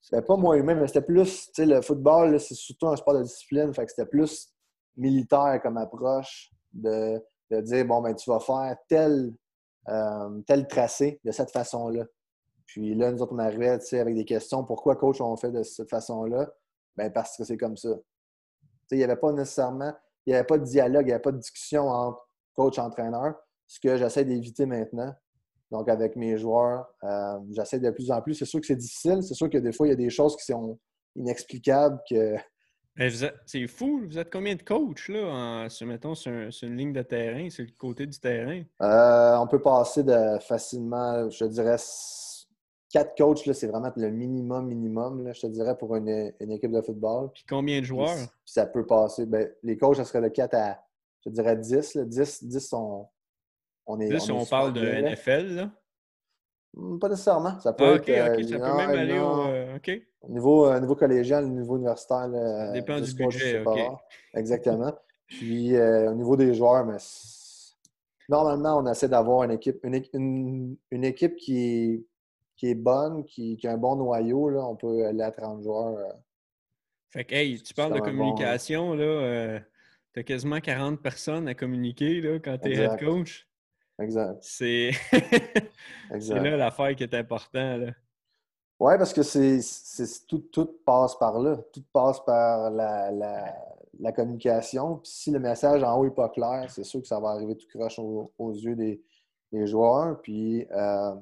[0.00, 3.14] C'était pas moins humain, mais c'était plus, tu sais, le football, c'est surtout un sport
[3.14, 4.52] de discipline, fait que c'était plus
[4.96, 9.32] militaire comme approche de, dire, bon, ben, tu vas faire tel,
[10.46, 12.04] tel tracé de cette façon-là.
[12.66, 14.64] Puis là, nous autres, on arrivait avec des questions.
[14.64, 16.50] Pourquoi, coach, on fait de cette façon-là?
[16.96, 17.90] Bien, parce que c'est comme ça.
[18.90, 19.92] Il n'y avait pas nécessairement,
[20.26, 22.23] il n'y avait pas de dialogue, il n'y avait pas de discussion entre
[22.54, 23.34] coach et entraîneur.
[23.66, 25.14] Ce que j'essaie d'éviter maintenant.
[25.70, 28.34] Donc, avec mes joueurs, euh, j'essaie de plus en plus.
[28.34, 29.22] C'est sûr que c'est difficile.
[29.22, 30.78] C'est sûr que des fois, il y a des choses qui sont
[31.16, 32.36] inexplicables que.
[33.46, 37.50] C'est fou, vous êtes combien de coachs là, en, mettons, sur, une ligne de terrain,
[37.50, 38.62] sur le côté du terrain?
[38.82, 41.76] Euh, on peut passer de facilement, je dirais,
[42.94, 47.32] quatre coachs, c'est vraiment le minimum, minimum, je te dirais, pour une, équipe de football.
[47.34, 48.16] Puis combien de joueurs?
[48.44, 49.26] ça peut passer.
[49.26, 50.83] Ben, les coachs, ça serait de 4 à,
[51.26, 51.96] je dirais, 10.
[51.96, 53.08] 10, 10 sont.
[53.86, 55.70] On est, 10, on, parle de NFL, là?
[56.74, 57.58] Hmm, pas nécessairement.
[57.60, 59.46] Ça peut, ah, être, euh, ça peut même aller au.
[59.46, 59.78] Euh,
[60.22, 62.28] au niveau, euh, niveau collégial, au niveau universitaire.
[62.32, 63.62] ça dépend du budget.
[63.64, 63.78] OK.
[64.34, 64.92] Exactement.
[65.26, 66.96] Puis au niveau des joueurs, mais
[68.28, 72.06] normalement, on essaie d'avoir une équipe, une, une équipe qui
[72.56, 75.96] qui est bonne, qui, a un bon noyau, là, on peut aller à 30 joueurs.
[75.98, 76.12] Euh,
[77.10, 79.60] fait que, hey, tu parles de communication, là,
[80.14, 83.48] tu as quasiment 40 personnes à communiquer là, quand tu es head coach.
[83.98, 84.38] Exact.
[84.40, 84.90] C'est
[86.10, 87.90] là l'affaire qui est importante.
[88.80, 89.60] Oui, parce que c'est
[90.26, 91.56] tout, tout passe par là.
[91.72, 94.96] Tout passe par la, la, communication.
[94.96, 97.56] Puis si le message en haut n'est pas clair, c'est sûr que ça va arriver
[97.56, 99.02] tout croche aux, yeux des,
[99.52, 100.20] des, joueurs.
[100.22, 101.14] Puis euh,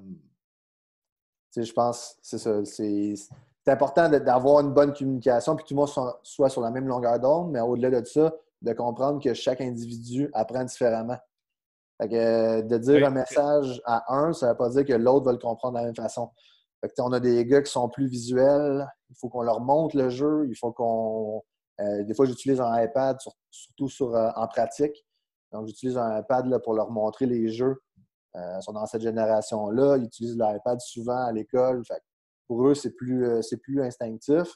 [1.56, 2.64] je pense c'est ça.
[2.64, 3.14] C'est
[3.66, 7.18] important d'avoir une bonne communication, puis que tout le monde soit sur la même longueur
[7.20, 11.18] d'onde, mais au-delà de ça, de comprendre que chaque individu apprend différemment.
[12.00, 15.32] Euh, de dire un message à un, ça ne veut pas dire que l'autre va
[15.32, 16.30] le comprendre de la même façon.
[16.98, 20.46] on a des gars qui sont plus visuels, il faut qu'on leur montre le jeu,
[20.48, 21.42] il faut qu'on.
[21.80, 23.18] Euh, des fois, j'utilise un iPad,
[23.50, 25.06] surtout sur, euh, en pratique.
[25.52, 27.80] Donc, j'utilise un iPad pour leur montrer les jeux
[28.34, 31.82] euh, sont dans cette génération-là, ils utilisent l'iPad souvent à l'école.
[32.48, 33.26] Pour eux, c'est plus,
[33.62, 34.48] plus instinctif.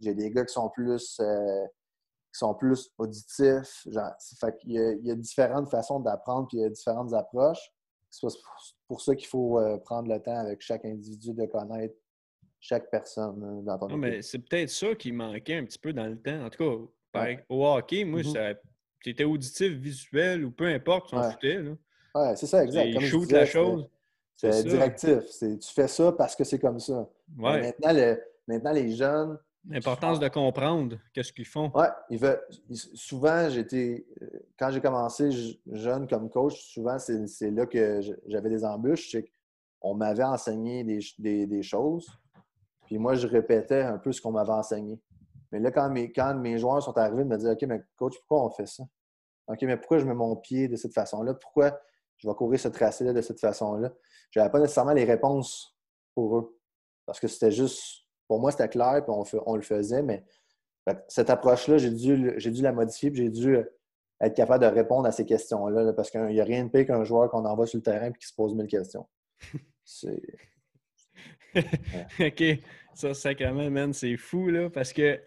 [0.00, 1.18] J'ai des gars qui sont plus,
[2.36, 3.86] qui sont plus auditifs.
[4.38, 7.14] fait il, y a, il, y a, différentes façons d'apprendre puis il y a différentes
[7.14, 7.72] approches.
[8.10, 8.26] C'est
[8.88, 11.96] pour ça qu'il faut prendre le temps avec chaque individu de connaître
[12.60, 15.92] chaque personne hein, dans ton non, mais c'est peut-être ça qui manquait un petit peu
[15.92, 16.44] dans le temps.
[16.44, 18.56] En tout cas, au hockey, moi, mm-hmm.
[19.02, 21.76] tu étais auditif, visuel ou peu importe, tu s'en.
[22.14, 22.92] Ouais, c'est ça, exact.
[22.94, 23.88] Comme shoot la chose.
[24.36, 25.18] C'est directif.
[25.40, 27.08] Tu fais ça parce que c'est comme ça.
[27.36, 31.72] Maintenant, maintenant, les jeunes, L'importance de comprendre qu'est-ce qu'ils font.
[31.74, 32.40] Oui, il veut,
[32.72, 34.06] souvent, j'étais,
[34.58, 35.30] quand j'ai commencé
[35.72, 39.10] jeune comme coach, souvent, c'est là que j'avais des embûches.
[39.10, 39.32] C'est
[39.80, 42.08] qu'on m'avait enseigné des, des, choses,
[42.86, 45.00] puis moi, je répétais un peu ce qu'on m'avait enseigné.
[45.52, 48.16] Mais là, quand mes, quand mes joueurs sont arrivés, ils me disaient OK, mais coach,
[48.18, 48.84] pourquoi on fait ça?
[49.48, 51.34] OK, mais pourquoi je mets mon pied de cette façon-là?
[51.34, 51.78] Pourquoi
[52.16, 53.92] je vais courir ce tracé-là de cette façon-là?
[54.30, 55.76] Je n'avais pas nécessairement les réponses
[56.14, 56.58] pour eux.
[57.04, 60.24] Parce que c'était juste, pour moi, c'était clair, puis on, le faisait, mais
[61.08, 63.56] cette approche-là, j'ai dû, dû la modifier, puis j'ai dû
[64.20, 67.04] être capable de répondre à ces questions-là, parce qu'il n'y a rien de pire qu'un
[67.04, 69.06] joueur qu'on envoie sur le terrain et qui se pose mille questions.
[69.84, 70.22] C'est.
[72.20, 72.44] OK.
[72.94, 75.20] Ça, sacrément, man, c'est fou, là, parce que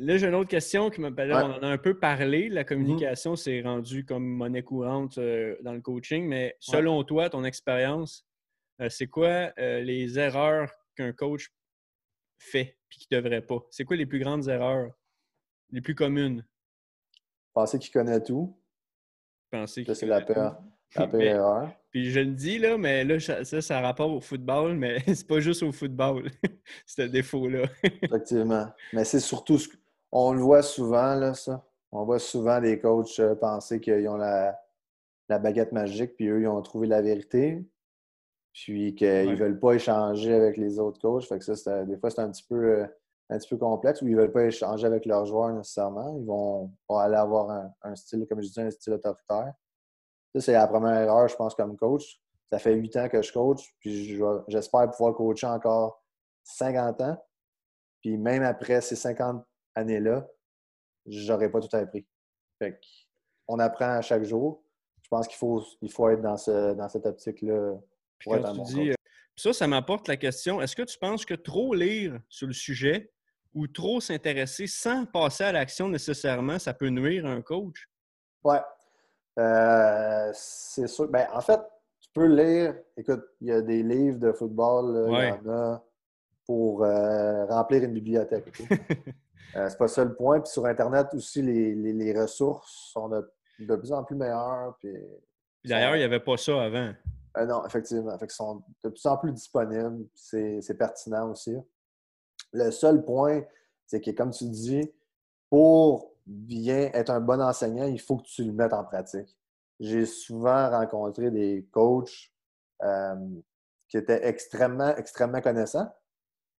[0.00, 2.48] Là, j'ai une autre question qui me On en a un peu parlé.
[2.48, 2.66] La mm-hmm.
[2.66, 8.24] communication s'est rendue comme monnaie courante euh, dans le coaching, mais selon toi, ton expérience,
[8.80, 11.48] euh, c'est quoi euh, les erreurs qu'un coach
[12.38, 13.58] fait et qui ne devrait pas?
[13.70, 14.90] C'est quoi les plus grandes erreurs,
[15.70, 16.44] les plus communes?
[17.52, 18.56] Penser qu'il connaît tout.
[19.50, 20.60] Penser que c'est la peur.
[20.96, 21.72] La erreur.
[21.90, 25.26] Puis je le dis, là, mais là, ça, ça a rapport au football, mais c'est
[25.26, 26.30] pas juste au football,
[26.86, 27.64] ce défaut-là.
[28.02, 28.66] Effectivement.
[28.92, 29.76] Mais c'est surtout ce que
[30.12, 31.64] on le voit souvent, là, ça.
[31.92, 34.58] On voit souvent des coachs euh, penser qu'ils ont la,
[35.28, 37.64] baguette magique, puis eux, ils ont trouvé la vérité,
[38.64, 41.24] puis qu'ils ne veulent pas échanger avec les autres coachs.
[41.26, 42.86] Fait que ça, des fois, c'est un petit peu euh,
[43.30, 46.16] un petit peu complexe, ou ils ne veulent pas échanger avec leurs joueurs nécessairement.
[46.18, 49.52] Ils vont, aller avoir un, style, comme je disais, un style autoritaire.
[50.34, 52.20] Ça, c'est la première erreur, je pense, comme coach.
[52.50, 54.18] Ça fait huit ans que je coach, puis
[54.48, 56.02] j'espère pouvoir coacher encore
[56.44, 57.24] 50 ans.
[58.00, 59.44] Puis même après ces 50
[59.74, 60.26] année-là,
[61.06, 62.06] j'aurais pas tout appris.
[62.58, 62.80] Fait
[63.46, 64.62] on apprend à chaque jour.
[65.02, 67.76] Je pense qu'il faut, il faut être dans, ce, dans cette optique-là
[68.22, 68.94] pour être euh,
[69.36, 73.12] ça, ça m'apporte la question est-ce que tu penses que trop lire sur le sujet
[73.54, 77.88] ou trop s'intéresser sans passer à l'action nécessairement, ça peut nuire à un coach?
[78.44, 78.56] Oui.
[79.38, 81.08] Euh, c'est sûr.
[81.08, 81.60] Ben, en fait,
[82.00, 82.74] tu peux lire.
[82.96, 85.84] Écoute, il y a des livres de football, il y en a
[86.48, 88.50] pour euh, remplir une bibliothèque.
[89.56, 90.40] Euh, c'est pas ça le point.
[90.40, 94.76] Puis sur Internet aussi, les, ressources sont de, plus en plus meilleures.
[94.78, 94.92] Puis,
[95.64, 96.92] D'ailleurs, il n'y avait pas ça avant.
[97.36, 98.16] Euh, non, effectivement.
[98.18, 100.06] Fait sont de plus en plus disponibles.
[100.14, 101.56] C'est pertinent aussi.
[102.52, 103.42] Le seul point,
[103.86, 104.90] c'est que, comme tu dis,
[105.50, 109.36] pour bien être un bon enseignant, il faut que tu le mettes en pratique.
[109.80, 112.32] J'ai souvent rencontré des coachs
[112.82, 113.16] euh,
[113.88, 115.88] qui étaient extrêmement, extrêmement connaissants,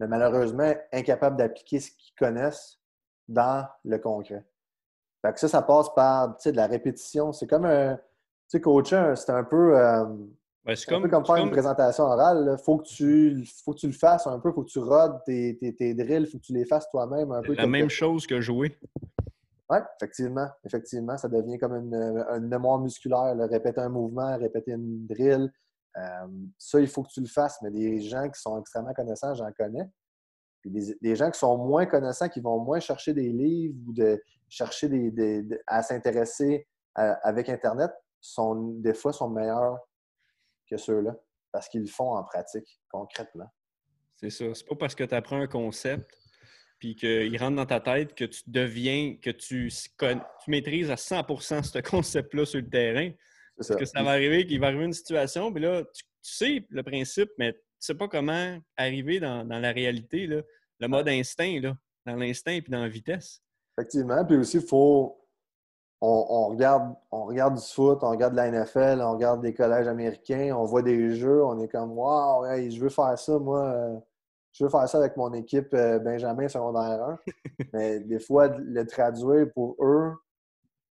[0.00, 2.80] mais malheureusement incapables d'appliquer ce qu'ils connaissent
[3.26, 4.46] dans le concret.
[5.22, 7.32] Fait que ça, ça passe par de la répétition.
[7.32, 7.96] C'est comme un.
[7.96, 8.02] Tu
[8.56, 9.78] sais, coacher, c'est un peu.
[9.78, 10.06] Euh,
[10.76, 12.56] c'est comme, comme faire une présentation orale.
[12.58, 14.50] Il faut, que tu, faut que tu le fasses un peu.
[14.50, 16.22] Il faut que tu rodes tes, tes, tes drills.
[16.22, 17.54] Il faut que tu les fasses toi-même un peu.
[17.54, 18.76] La même chose que jouer.
[19.70, 20.48] Oui, effectivement.
[20.64, 23.34] Effectivement, ça devient comme une, mémoire musculaire.
[23.50, 25.52] Répéter un mouvement, répéter une drill.
[25.96, 26.26] Euh,
[26.58, 27.58] ça, il faut que tu le fasses.
[27.62, 29.88] Mais des gens qui sont extrêmement connaissants, j'en connais.
[30.60, 34.20] Puis des, gens qui sont moins connaissants, qui vont moins chercher des livres ou de
[34.48, 39.78] chercher des, à s'intéresser avec Internet, sont, des fois sont meilleurs
[40.68, 41.14] que ceux-là
[41.52, 43.48] parce qu'ils le font en pratique, concrètement.
[44.16, 44.44] C'est ça.
[44.52, 46.10] C'est pas parce que tu apprends un concept
[46.78, 51.62] puis qu'il rentre dans ta tête que tu deviens, que tu, tu maîtrises à 100%
[51.64, 53.10] ce concept-là sur le terrain.
[53.56, 56.82] Parce que ça va arriver qu'il va arriver une situation, puis là, tu, sais le
[56.84, 60.42] principe, mais tu sais pas comment arriver dans, la réalité, là,
[60.78, 61.76] le mode instinct, là,
[62.06, 63.42] dans l'instinct et dans la vitesse.
[63.76, 64.24] Effectivement.
[64.24, 65.18] Puis aussi, il faut.
[66.00, 70.54] On, regarde, on regarde du foot, on regarde la NFL, on regarde des collèges américains,
[70.56, 73.64] on voit des jeux, on est comme Waouh, je veux faire ça, moi.
[73.64, 73.98] Euh,
[74.52, 77.18] je veux faire ça avec mon équipe euh, Benjamin secondaire 1.
[77.72, 80.12] Mais des fois, le traduire pour eux,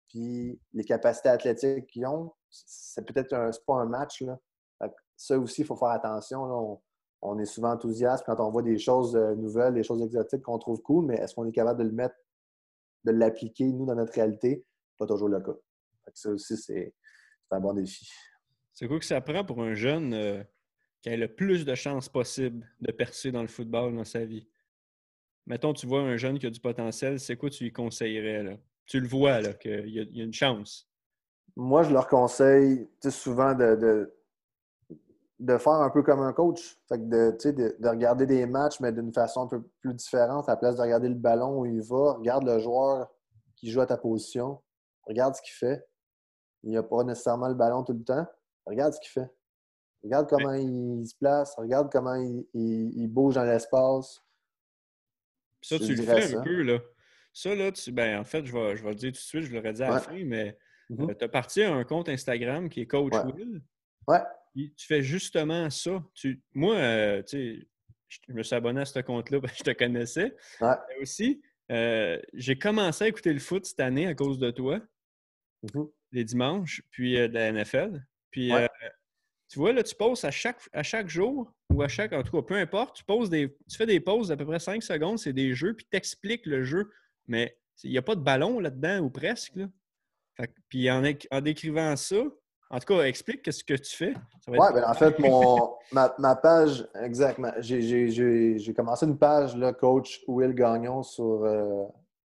[0.08, 4.22] puis les capacités athlétiques qu'ils ont, c'est peut-être un, pas un match.
[4.22, 4.38] Là
[5.16, 6.80] ça aussi, il faut faire attention.
[7.22, 10.58] On, est souvent enthousiaste quand on voit des choses euh, nouvelles, des choses exotiques qu'on
[10.58, 12.16] trouve cool, mais est-ce qu'on est capable de le mettre,
[13.04, 14.66] de l'appliquer, nous, dans notre réalité?
[14.98, 15.54] Pas toujours le cas.
[16.12, 16.94] ça aussi, c'est
[17.50, 18.08] un bon défi.
[18.72, 20.42] C'est quoi que ça prend pour un jeune euh,
[21.02, 24.48] qui a le plus de chances possible de percer dans le football dans sa vie?
[25.46, 28.42] Mettons, tu vois un jeune qui a du potentiel, c'est quoi tu lui conseillerais?
[28.42, 28.56] Là?
[28.86, 30.90] Tu le vois, qu'il y, a une chance.
[31.56, 34.10] Moi, je leur conseille souvent de
[35.44, 36.78] de faire un peu comme un coach.
[36.88, 40.48] Fait de, de, de regarder des matchs, mais d'une façon un peu plus différente.
[40.48, 43.10] À la place de regarder le ballon où il va, regarde le joueur
[43.56, 44.60] qui joue à ta position.
[45.06, 45.86] Regarde ce qu'il fait.
[46.62, 48.26] Il n'y a pas nécessairement le ballon tout le temps.
[48.64, 49.30] Regarde ce qu'il fait.
[50.02, 51.54] Regarde comment il, se place.
[51.56, 54.22] Regarde comment il, bouge dans l'espace.
[55.62, 56.78] ça, tu le fais un peu, là.
[57.32, 59.42] Ça, là, tu, ben, en fait, je vais, je vais le dire tout de suite,
[59.42, 60.56] je l'aurais dit à la fin, mais
[60.88, 61.10] mm-hmm.
[61.10, 63.60] euh, tu as parti à un compte Instagram qui est Coach Will.
[64.06, 64.20] Ouais.
[64.54, 66.04] tu fais justement ça.
[66.14, 67.68] Tu, moi, euh, tu sais,
[68.28, 70.36] je me suis abonné à ce compte-là, je te connaissais.
[70.60, 70.76] Ouais.
[70.88, 74.80] Mais aussi, euh, j'ai commencé à écouter le foot cette année à cause de toi,
[75.64, 75.90] mm-hmm.
[76.12, 78.02] les dimanches, puis de la NFL.
[78.30, 78.52] Puis
[79.48, 82.32] tu vois, là, tu poses à chaque, à chaque jour ou à chaque, en tout
[82.32, 85.18] cas, peu importe, tu, poses des, tu fais des pauses d'à peu près 5 secondes,
[85.18, 86.90] c'est des jeux, puis tu expliques le jeu.
[87.28, 89.54] Mais il n'y a pas de ballon là-dedans ou presque.
[89.56, 89.66] Là.
[90.68, 92.16] puis en, en, décrivant ça,
[92.70, 94.14] en tout cas, explique qu'est-ce que tu fais.
[94.48, 97.52] Oui, ben, en fait, mon, ma, ma, page, exactement.
[97.60, 101.84] J'ai commencé une page, là, coach Will Gagnon sur, euh,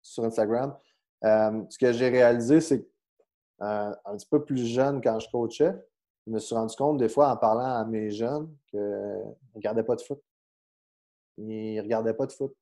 [0.02, 0.76] sur Instagram.
[1.24, 2.91] Euh, ce que j'ai réalisé, c'est euh,
[3.62, 5.74] un petit peu plus jeune quand je coachais,
[6.28, 9.84] je me suis rendu compte des fois en parlant à mes jeunes qu'ils ne regardaient
[9.84, 10.22] pas de foot.
[11.38, 12.54] Ils ne regardaient pas de foot.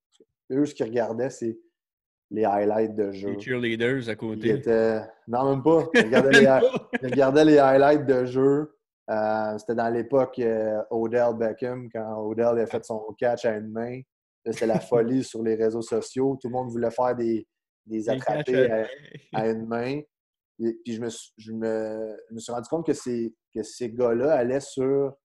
[0.52, 1.60] Eux, ce qu'ils regardaient, c'est
[2.32, 3.32] les highlights de jeu.
[3.32, 4.62] Les cheerleaders à côté.
[5.28, 5.88] Non, même pas.
[5.96, 6.16] Ils
[7.06, 7.58] regardaient, les...
[7.58, 8.76] highlights de jeu.
[9.10, 13.72] Euh, c'était dans l'époque euh, Odell Beckham, quand Odell a fait son catch à une
[13.72, 14.02] main.
[14.46, 16.38] C'était la folie sur les réseaux sociaux.
[16.40, 17.48] Tout le monde voulait faire des,
[17.86, 18.86] des attrapés
[19.34, 20.02] à, une main.
[20.60, 24.60] Puis je me, je, me, me, suis rendu compte que ces, que ces gars-là allaient
[24.60, 25.16] sur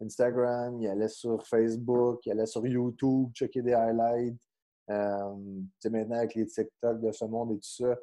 [0.00, 4.36] Instagram, ils allaient sur Facebook, ils allaient sur YouTube, checker des highlights.
[4.90, 5.34] Euh,
[5.84, 7.96] maintenant, avec les TikTok de ce monde et tout ça,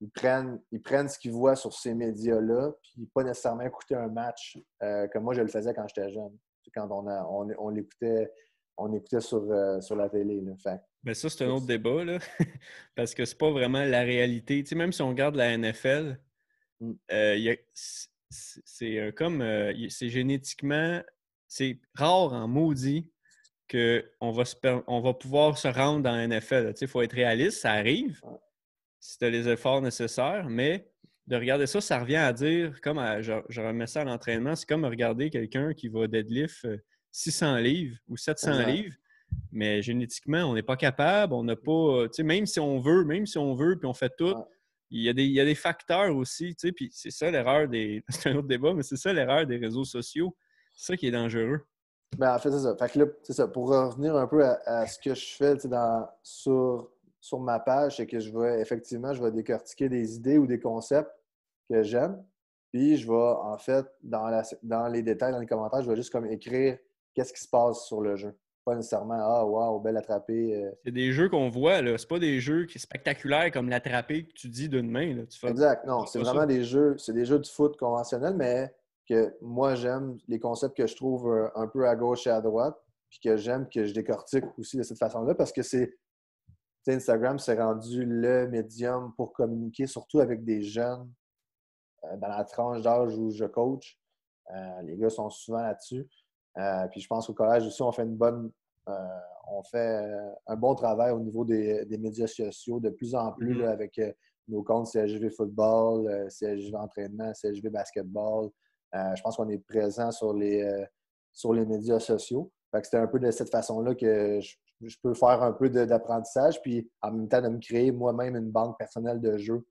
[0.00, 4.08] ils prennent, ils prennent ce qu'ils voient sur ces médias-là, puis pas nécessairement écouter un
[4.08, 6.36] match euh, comme moi je le faisais quand j'étais jeune.
[6.74, 8.32] Quand on, on, on l'écoutait
[8.76, 10.40] on écoutait sur, euh, sur la télé.
[10.40, 10.52] Là.
[10.62, 10.80] Fait.
[11.02, 12.18] Ben ça, c'est un autre débat, là.
[12.94, 14.62] parce que c'est pas vraiment la réalité.
[14.62, 16.18] Tu même si on regarde la NFL,
[16.80, 16.92] mm.
[17.10, 17.56] euh,
[18.30, 19.44] c'est comme
[19.88, 21.02] c'est génétiquement,
[21.48, 23.10] c'est rare en maudit
[23.70, 24.44] qu'on va,
[24.86, 26.72] on va pouvoir se rendre dans la NFL.
[26.80, 28.20] Il faut être réaliste, ça arrive
[29.02, 30.88] si tu as les efforts nécessaires, mais
[31.26, 34.84] de regarder ça, ça revient à dire, comme je, remets ça à l'entraînement, c'est comme
[34.84, 36.66] regarder quelqu'un qui va deadlift
[37.10, 38.94] 600 livres ou 700 livres,
[39.52, 43.04] mais génétiquement, on n'est pas capable, on n'a pas, tu sais, même si on veut,
[43.04, 44.34] même si on veut, puis on fait tout,
[44.90, 47.30] il, y a des, il y a des facteurs aussi, tu sais, puis c'est ça
[47.30, 50.34] l'erreur des, c'est un autre débat, mais c'est ça l'erreur des réseaux sociaux.
[50.74, 51.60] C'est ça qui est dangereux.
[52.18, 52.76] Ben, en fait, c'est ça.
[52.76, 53.48] Fait que là, c'est ça.
[53.48, 56.90] Pour revenir un peu à, ce que je fais dans, sur,
[57.20, 60.60] sur ma page, c'est que je vais effectivement, je vais décortiquer des idées ou des
[60.60, 61.10] concepts
[61.70, 62.22] que j'aime.
[62.72, 65.96] Puis je vais, en fait, dans, la, dans les détails, dans les commentaires, je vais
[65.96, 66.78] juste comme écrire
[67.14, 68.34] qu'est-ce qui se passe sur le jeu.
[68.64, 70.54] Pas nécessairement Ah, wow, belle attrapée.
[70.54, 70.70] Euh.
[70.84, 71.98] C'est des jeux qu'on voit, là.
[71.98, 75.14] C'est pas des jeux qui spectaculaires comme l'attrapée que tu dis d'une main.
[75.14, 75.22] Là.
[75.48, 75.84] exact.
[75.84, 76.96] Non, c'est vraiment des jeux.
[76.98, 78.72] C'est des jeux de foot conventionnels, mais
[79.08, 82.40] que moi j'aime les concepts que je trouve euh, un peu à gauche et à
[82.40, 82.76] droite,
[83.10, 85.98] puis que j'aime que je décortique aussi de cette façon-là, parce que c'est
[86.86, 91.12] Instagram s'est rendu le médium pour communiquer, surtout avec des jeunes
[92.04, 93.98] euh, dans la tranche d'âge où je coach.
[94.84, 96.06] les gars sont souvent là-dessus.
[96.58, 98.50] Euh, puis je pense qu'au collège aussi, on fait une bonne.
[98.88, 103.32] Euh, on fait euh, un bon travail au niveau des, médias sociaux de plus en
[103.32, 103.68] plus mm-hmm.
[103.68, 104.00] avec
[104.48, 108.50] nos comptes CSGV football, CSGV entraînement, CSGV basketball.
[108.92, 110.68] je pense qu'on est présent sur les,
[111.32, 112.50] sur les médias sociaux.
[112.82, 117.12] C'était un peu de cette façon-là que je, peux faire un peu d'apprentissage, puis en
[117.12, 119.64] même temps de me créer moi-même une banque personnelle de jeux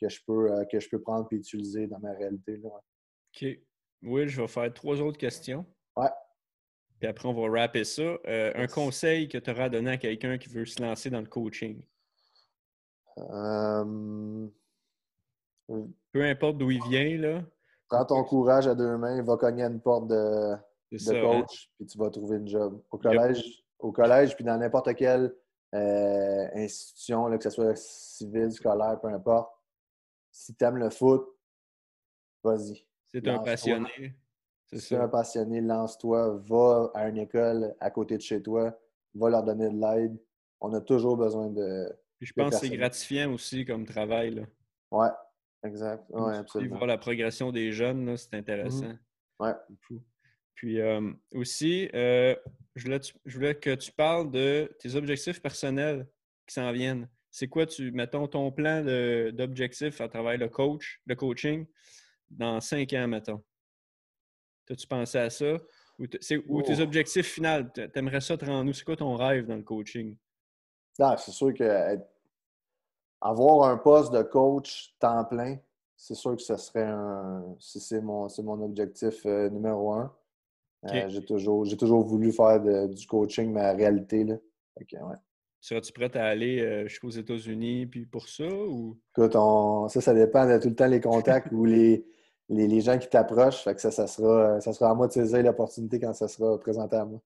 [0.00, 2.56] que je peux, que je peux prendre et utiliser dans ma réalité.
[2.58, 2.70] Là.
[2.70, 3.58] OK.
[4.02, 5.66] Oui, je vais faire trois autres questions.
[5.96, 6.08] Ouais.
[7.04, 8.00] Puis après, on va rapper ça.
[8.00, 11.26] Euh, un conseil que tu auras donné à quelqu'un qui veut se lancer dans le
[11.26, 11.84] coaching?
[13.18, 14.48] Euh,
[15.68, 17.42] Peu importe d'où il vient, là.
[17.90, 20.62] Prends ton courage à deux mains, va cogner à une porte de, hein?
[20.90, 22.80] coach, puis tu vas trouver une job.
[22.90, 25.36] Au collège, au collège puis dans n'importe quelle
[25.74, 29.52] euh, institution, là, que ce soit civile, scolaire, peu importe,
[30.32, 31.22] si tu aimes le foot,
[32.42, 32.86] vas-y.
[33.08, 34.14] C'est un passionné.
[34.72, 38.76] Si un passionné, lance-toi, va à une école à côté de chez toi,
[39.14, 40.18] va leur donner de l'aide.
[40.60, 41.88] On a toujours besoin de.
[42.20, 44.34] je pense que c'est gratifiant aussi comme travail.
[44.34, 44.42] Là.
[44.90, 45.10] Ouais,
[45.62, 46.04] exact.
[46.10, 46.76] Ouais, absolument.
[46.76, 48.88] voir la progression des jeunes, c'est intéressant.
[48.88, 48.98] Mhm.
[49.40, 49.52] Ouais.
[50.54, 52.34] Puis euh, aussi, euh,
[52.74, 56.08] je, voulais, je, voulais, que tu parles de tes objectifs personnels
[56.46, 57.08] qui s'en viennent.
[57.30, 58.82] C'est quoi, tu, mettons, ton plan
[59.32, 61.66] d'objectifs à travers le coach, le coaching,
[62.30, 63.42] dans cinq ans, mettons?
[64.66, 65.58] T'as-tu pensé à ça?
[65.98, 66.80] Ou, tes oh.
[66.80, 67.62] objectifs finaux?
[67.92, 68.72] T'aimerais ça te rendre où?
[68.72, 70.16] C'est quoi ton rêve dans le coaching?
[70.98, 71.98] Ah, c'est sûr que
[73.20, 75.56] avoir un poste de coach temps plein,
[75.96, 77.56] c'est sûr que ce serait un.
[77.58, 80.12] C'est mon, mon objectif euh, numéro un.
[80.86, 84.24] Euh, j'ai toujours, toujours voulu faire du coaching, ma réalité.
[84.24, 84.36] Là.
[85.60, 88.46] Seras-tu prête à aller euh, aux États-Unis puis pour ça?
[88.46, 88.98] Ou...
[89.16, 89.32] Écoute,
[89.88, 92.04] ça, ça dépend de tout le temps les contacts ou les,
[92.48, 93.62] les, gens qui t'approchent.
[93.62, 96.58] Fait que ça, ça, sera, ça sera à moi de saisir l'opportunité quand ça sera
[96.58, 97.20] présenté à moi.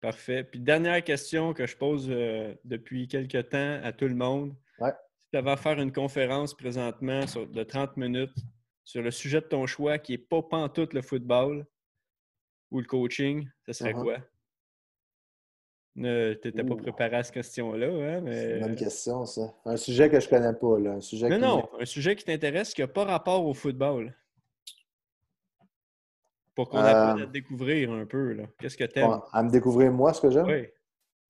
[0.00, 0.44] Parfait.
[0.44, 4.54] Puis dernière question que je pose euh, depuis quelques temps à tout le monde.
[4.78, 4.92] Ouais.
[5.18, 8.36] Si tu avais à faire une conférence présentement de 30 minutes
[8.84, 11.66] sur le sujet de ton choix qui n'est pas pantoute le football
[12.70, 14.02] ou le coaching, ce serait uh-huh.
[14.02, 14.18] quoi?
[15.96, 18.34] Tu n'étais pas préparé à cette question-là, hein, mais...
[18.34, 19.54] C'est une bonne question, ça.
[19.64, 20.90] Un sujet que je connais pas, là.
[20.94, 24.12] Un sujet non, non, un sujet qui t'intéresse qui n'a pas rapport au football.
[26.54, 28.36] Pour qu'on apprenne à euh, te découvrir un peu.
[28.60, 29.20] Qu'est-ce que tu aimes?
[29.32, 30.46] à me découvrir moi, ce que j'aime?
[30.46, 30.68] Oui.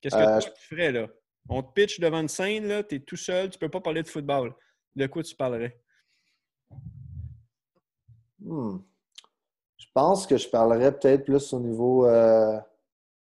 [0.00, 1.06] Qu'est-ce que euh, tu ferais, là?
[1.48, 4.02] On te pitch devant une scène, là, tu es tout seul, tu peux pas parler
[4.02, 4.54] de football.
[4.94, 5.78] De quoi tu parlerais?
[8.40, 8.78] Hmm.
[9.76, 12.06] Je pense que je parlerais peut-être plus au niveau...
[12.06, 12.58] Euh,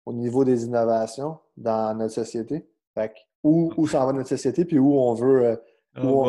[0.09, 2.67] au niveau des innovations dans notre société.
[2.95, 3.13] Fait
[3.43, 5.55] où, où s'en va notre société, puis où on veut, euh,
[5.97, 6.23] où oh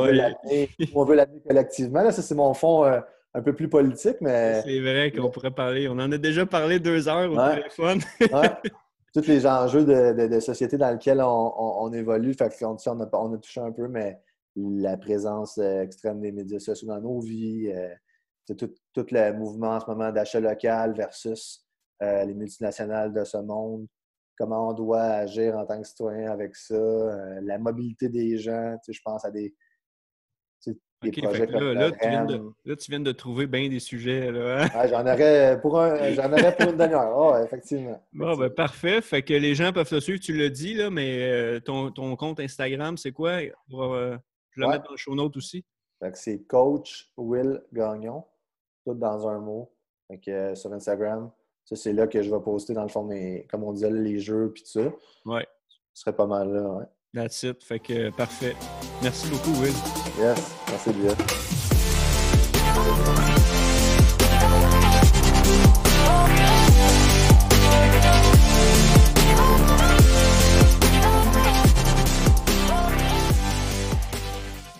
[0.95, 2.03] on veut l'amener collectivement.
[2.03, 3.01] Là, ça, c'est mon fond euh,
[3.35, 4.63] un peu plus politique, mais.
[4.63, 5.89] C'est vrai qu'on pourrait parler.
[5.89, 8.01] On en a déjà parlé deux heures au téléphone.
[9.13, 12.33] Tous les enjeux de, de, société dans lesquels on, évolue.
[12.35, 14.21] Fait on, on, a, on, a, touché un peu, mais
[14.55, 17.73] la présence euh, extrême des médias sociaux dans nos vies,
[18.47, 21.65] c'est tout, tout, le mouvement en ce moment d'achat local versus
[22.03, 23.87] euh, les multinationales de ce monde,
[24.39, 28.77] comment on doit agir en tant que citoyen avec ça, euh, la mobilité des gens.
[28.89, 29.55] je pense à des,
[31.01, 34.31] projets comme là, tu viens de, là, tu viens de trouver bien des sujets.
[34.31, 34.87] Là, hein?
[34.89, 37.15] j'en, aurais pour aurais pour une demi-heure.
[37.17, 38.03] Oh, effectivement.
[38.13, 39.01] Bon, ben, parfait.
[39.01, 42.15] Fait que les gens peuvent te suivre, tu l'as dit, là, mais euh, ton, ton,
[42.17, 43.41] compte Instagram, c'est quoi?
[43.41, 44.19] je vais
[44.57, 45.65] le mettre dans le show note aussi.
[46.15, 48.25] c'est Coach Will Gagnon,
[48.85, 49.73] tout dans un mot.
[50.09, 51.31] Fait sur Instagram,
[51.65, 54.51] c'est là que je vais poster, dans le fond, mes, comme on disait, les jeux
[54.53, 54.93] puis tout ça.
[55.25, 55.47] Ouais.
[55.93, 56.85] Ce serait pas mal là, ouais.
[57.13, 57.63] That's it.
[57.65, 58.55] Fait que parfait.
[59.03, 59.75] Merci beaucoup, Will.
[60.19, 60.39] Yes,
[60.69, 61.15] merci bien.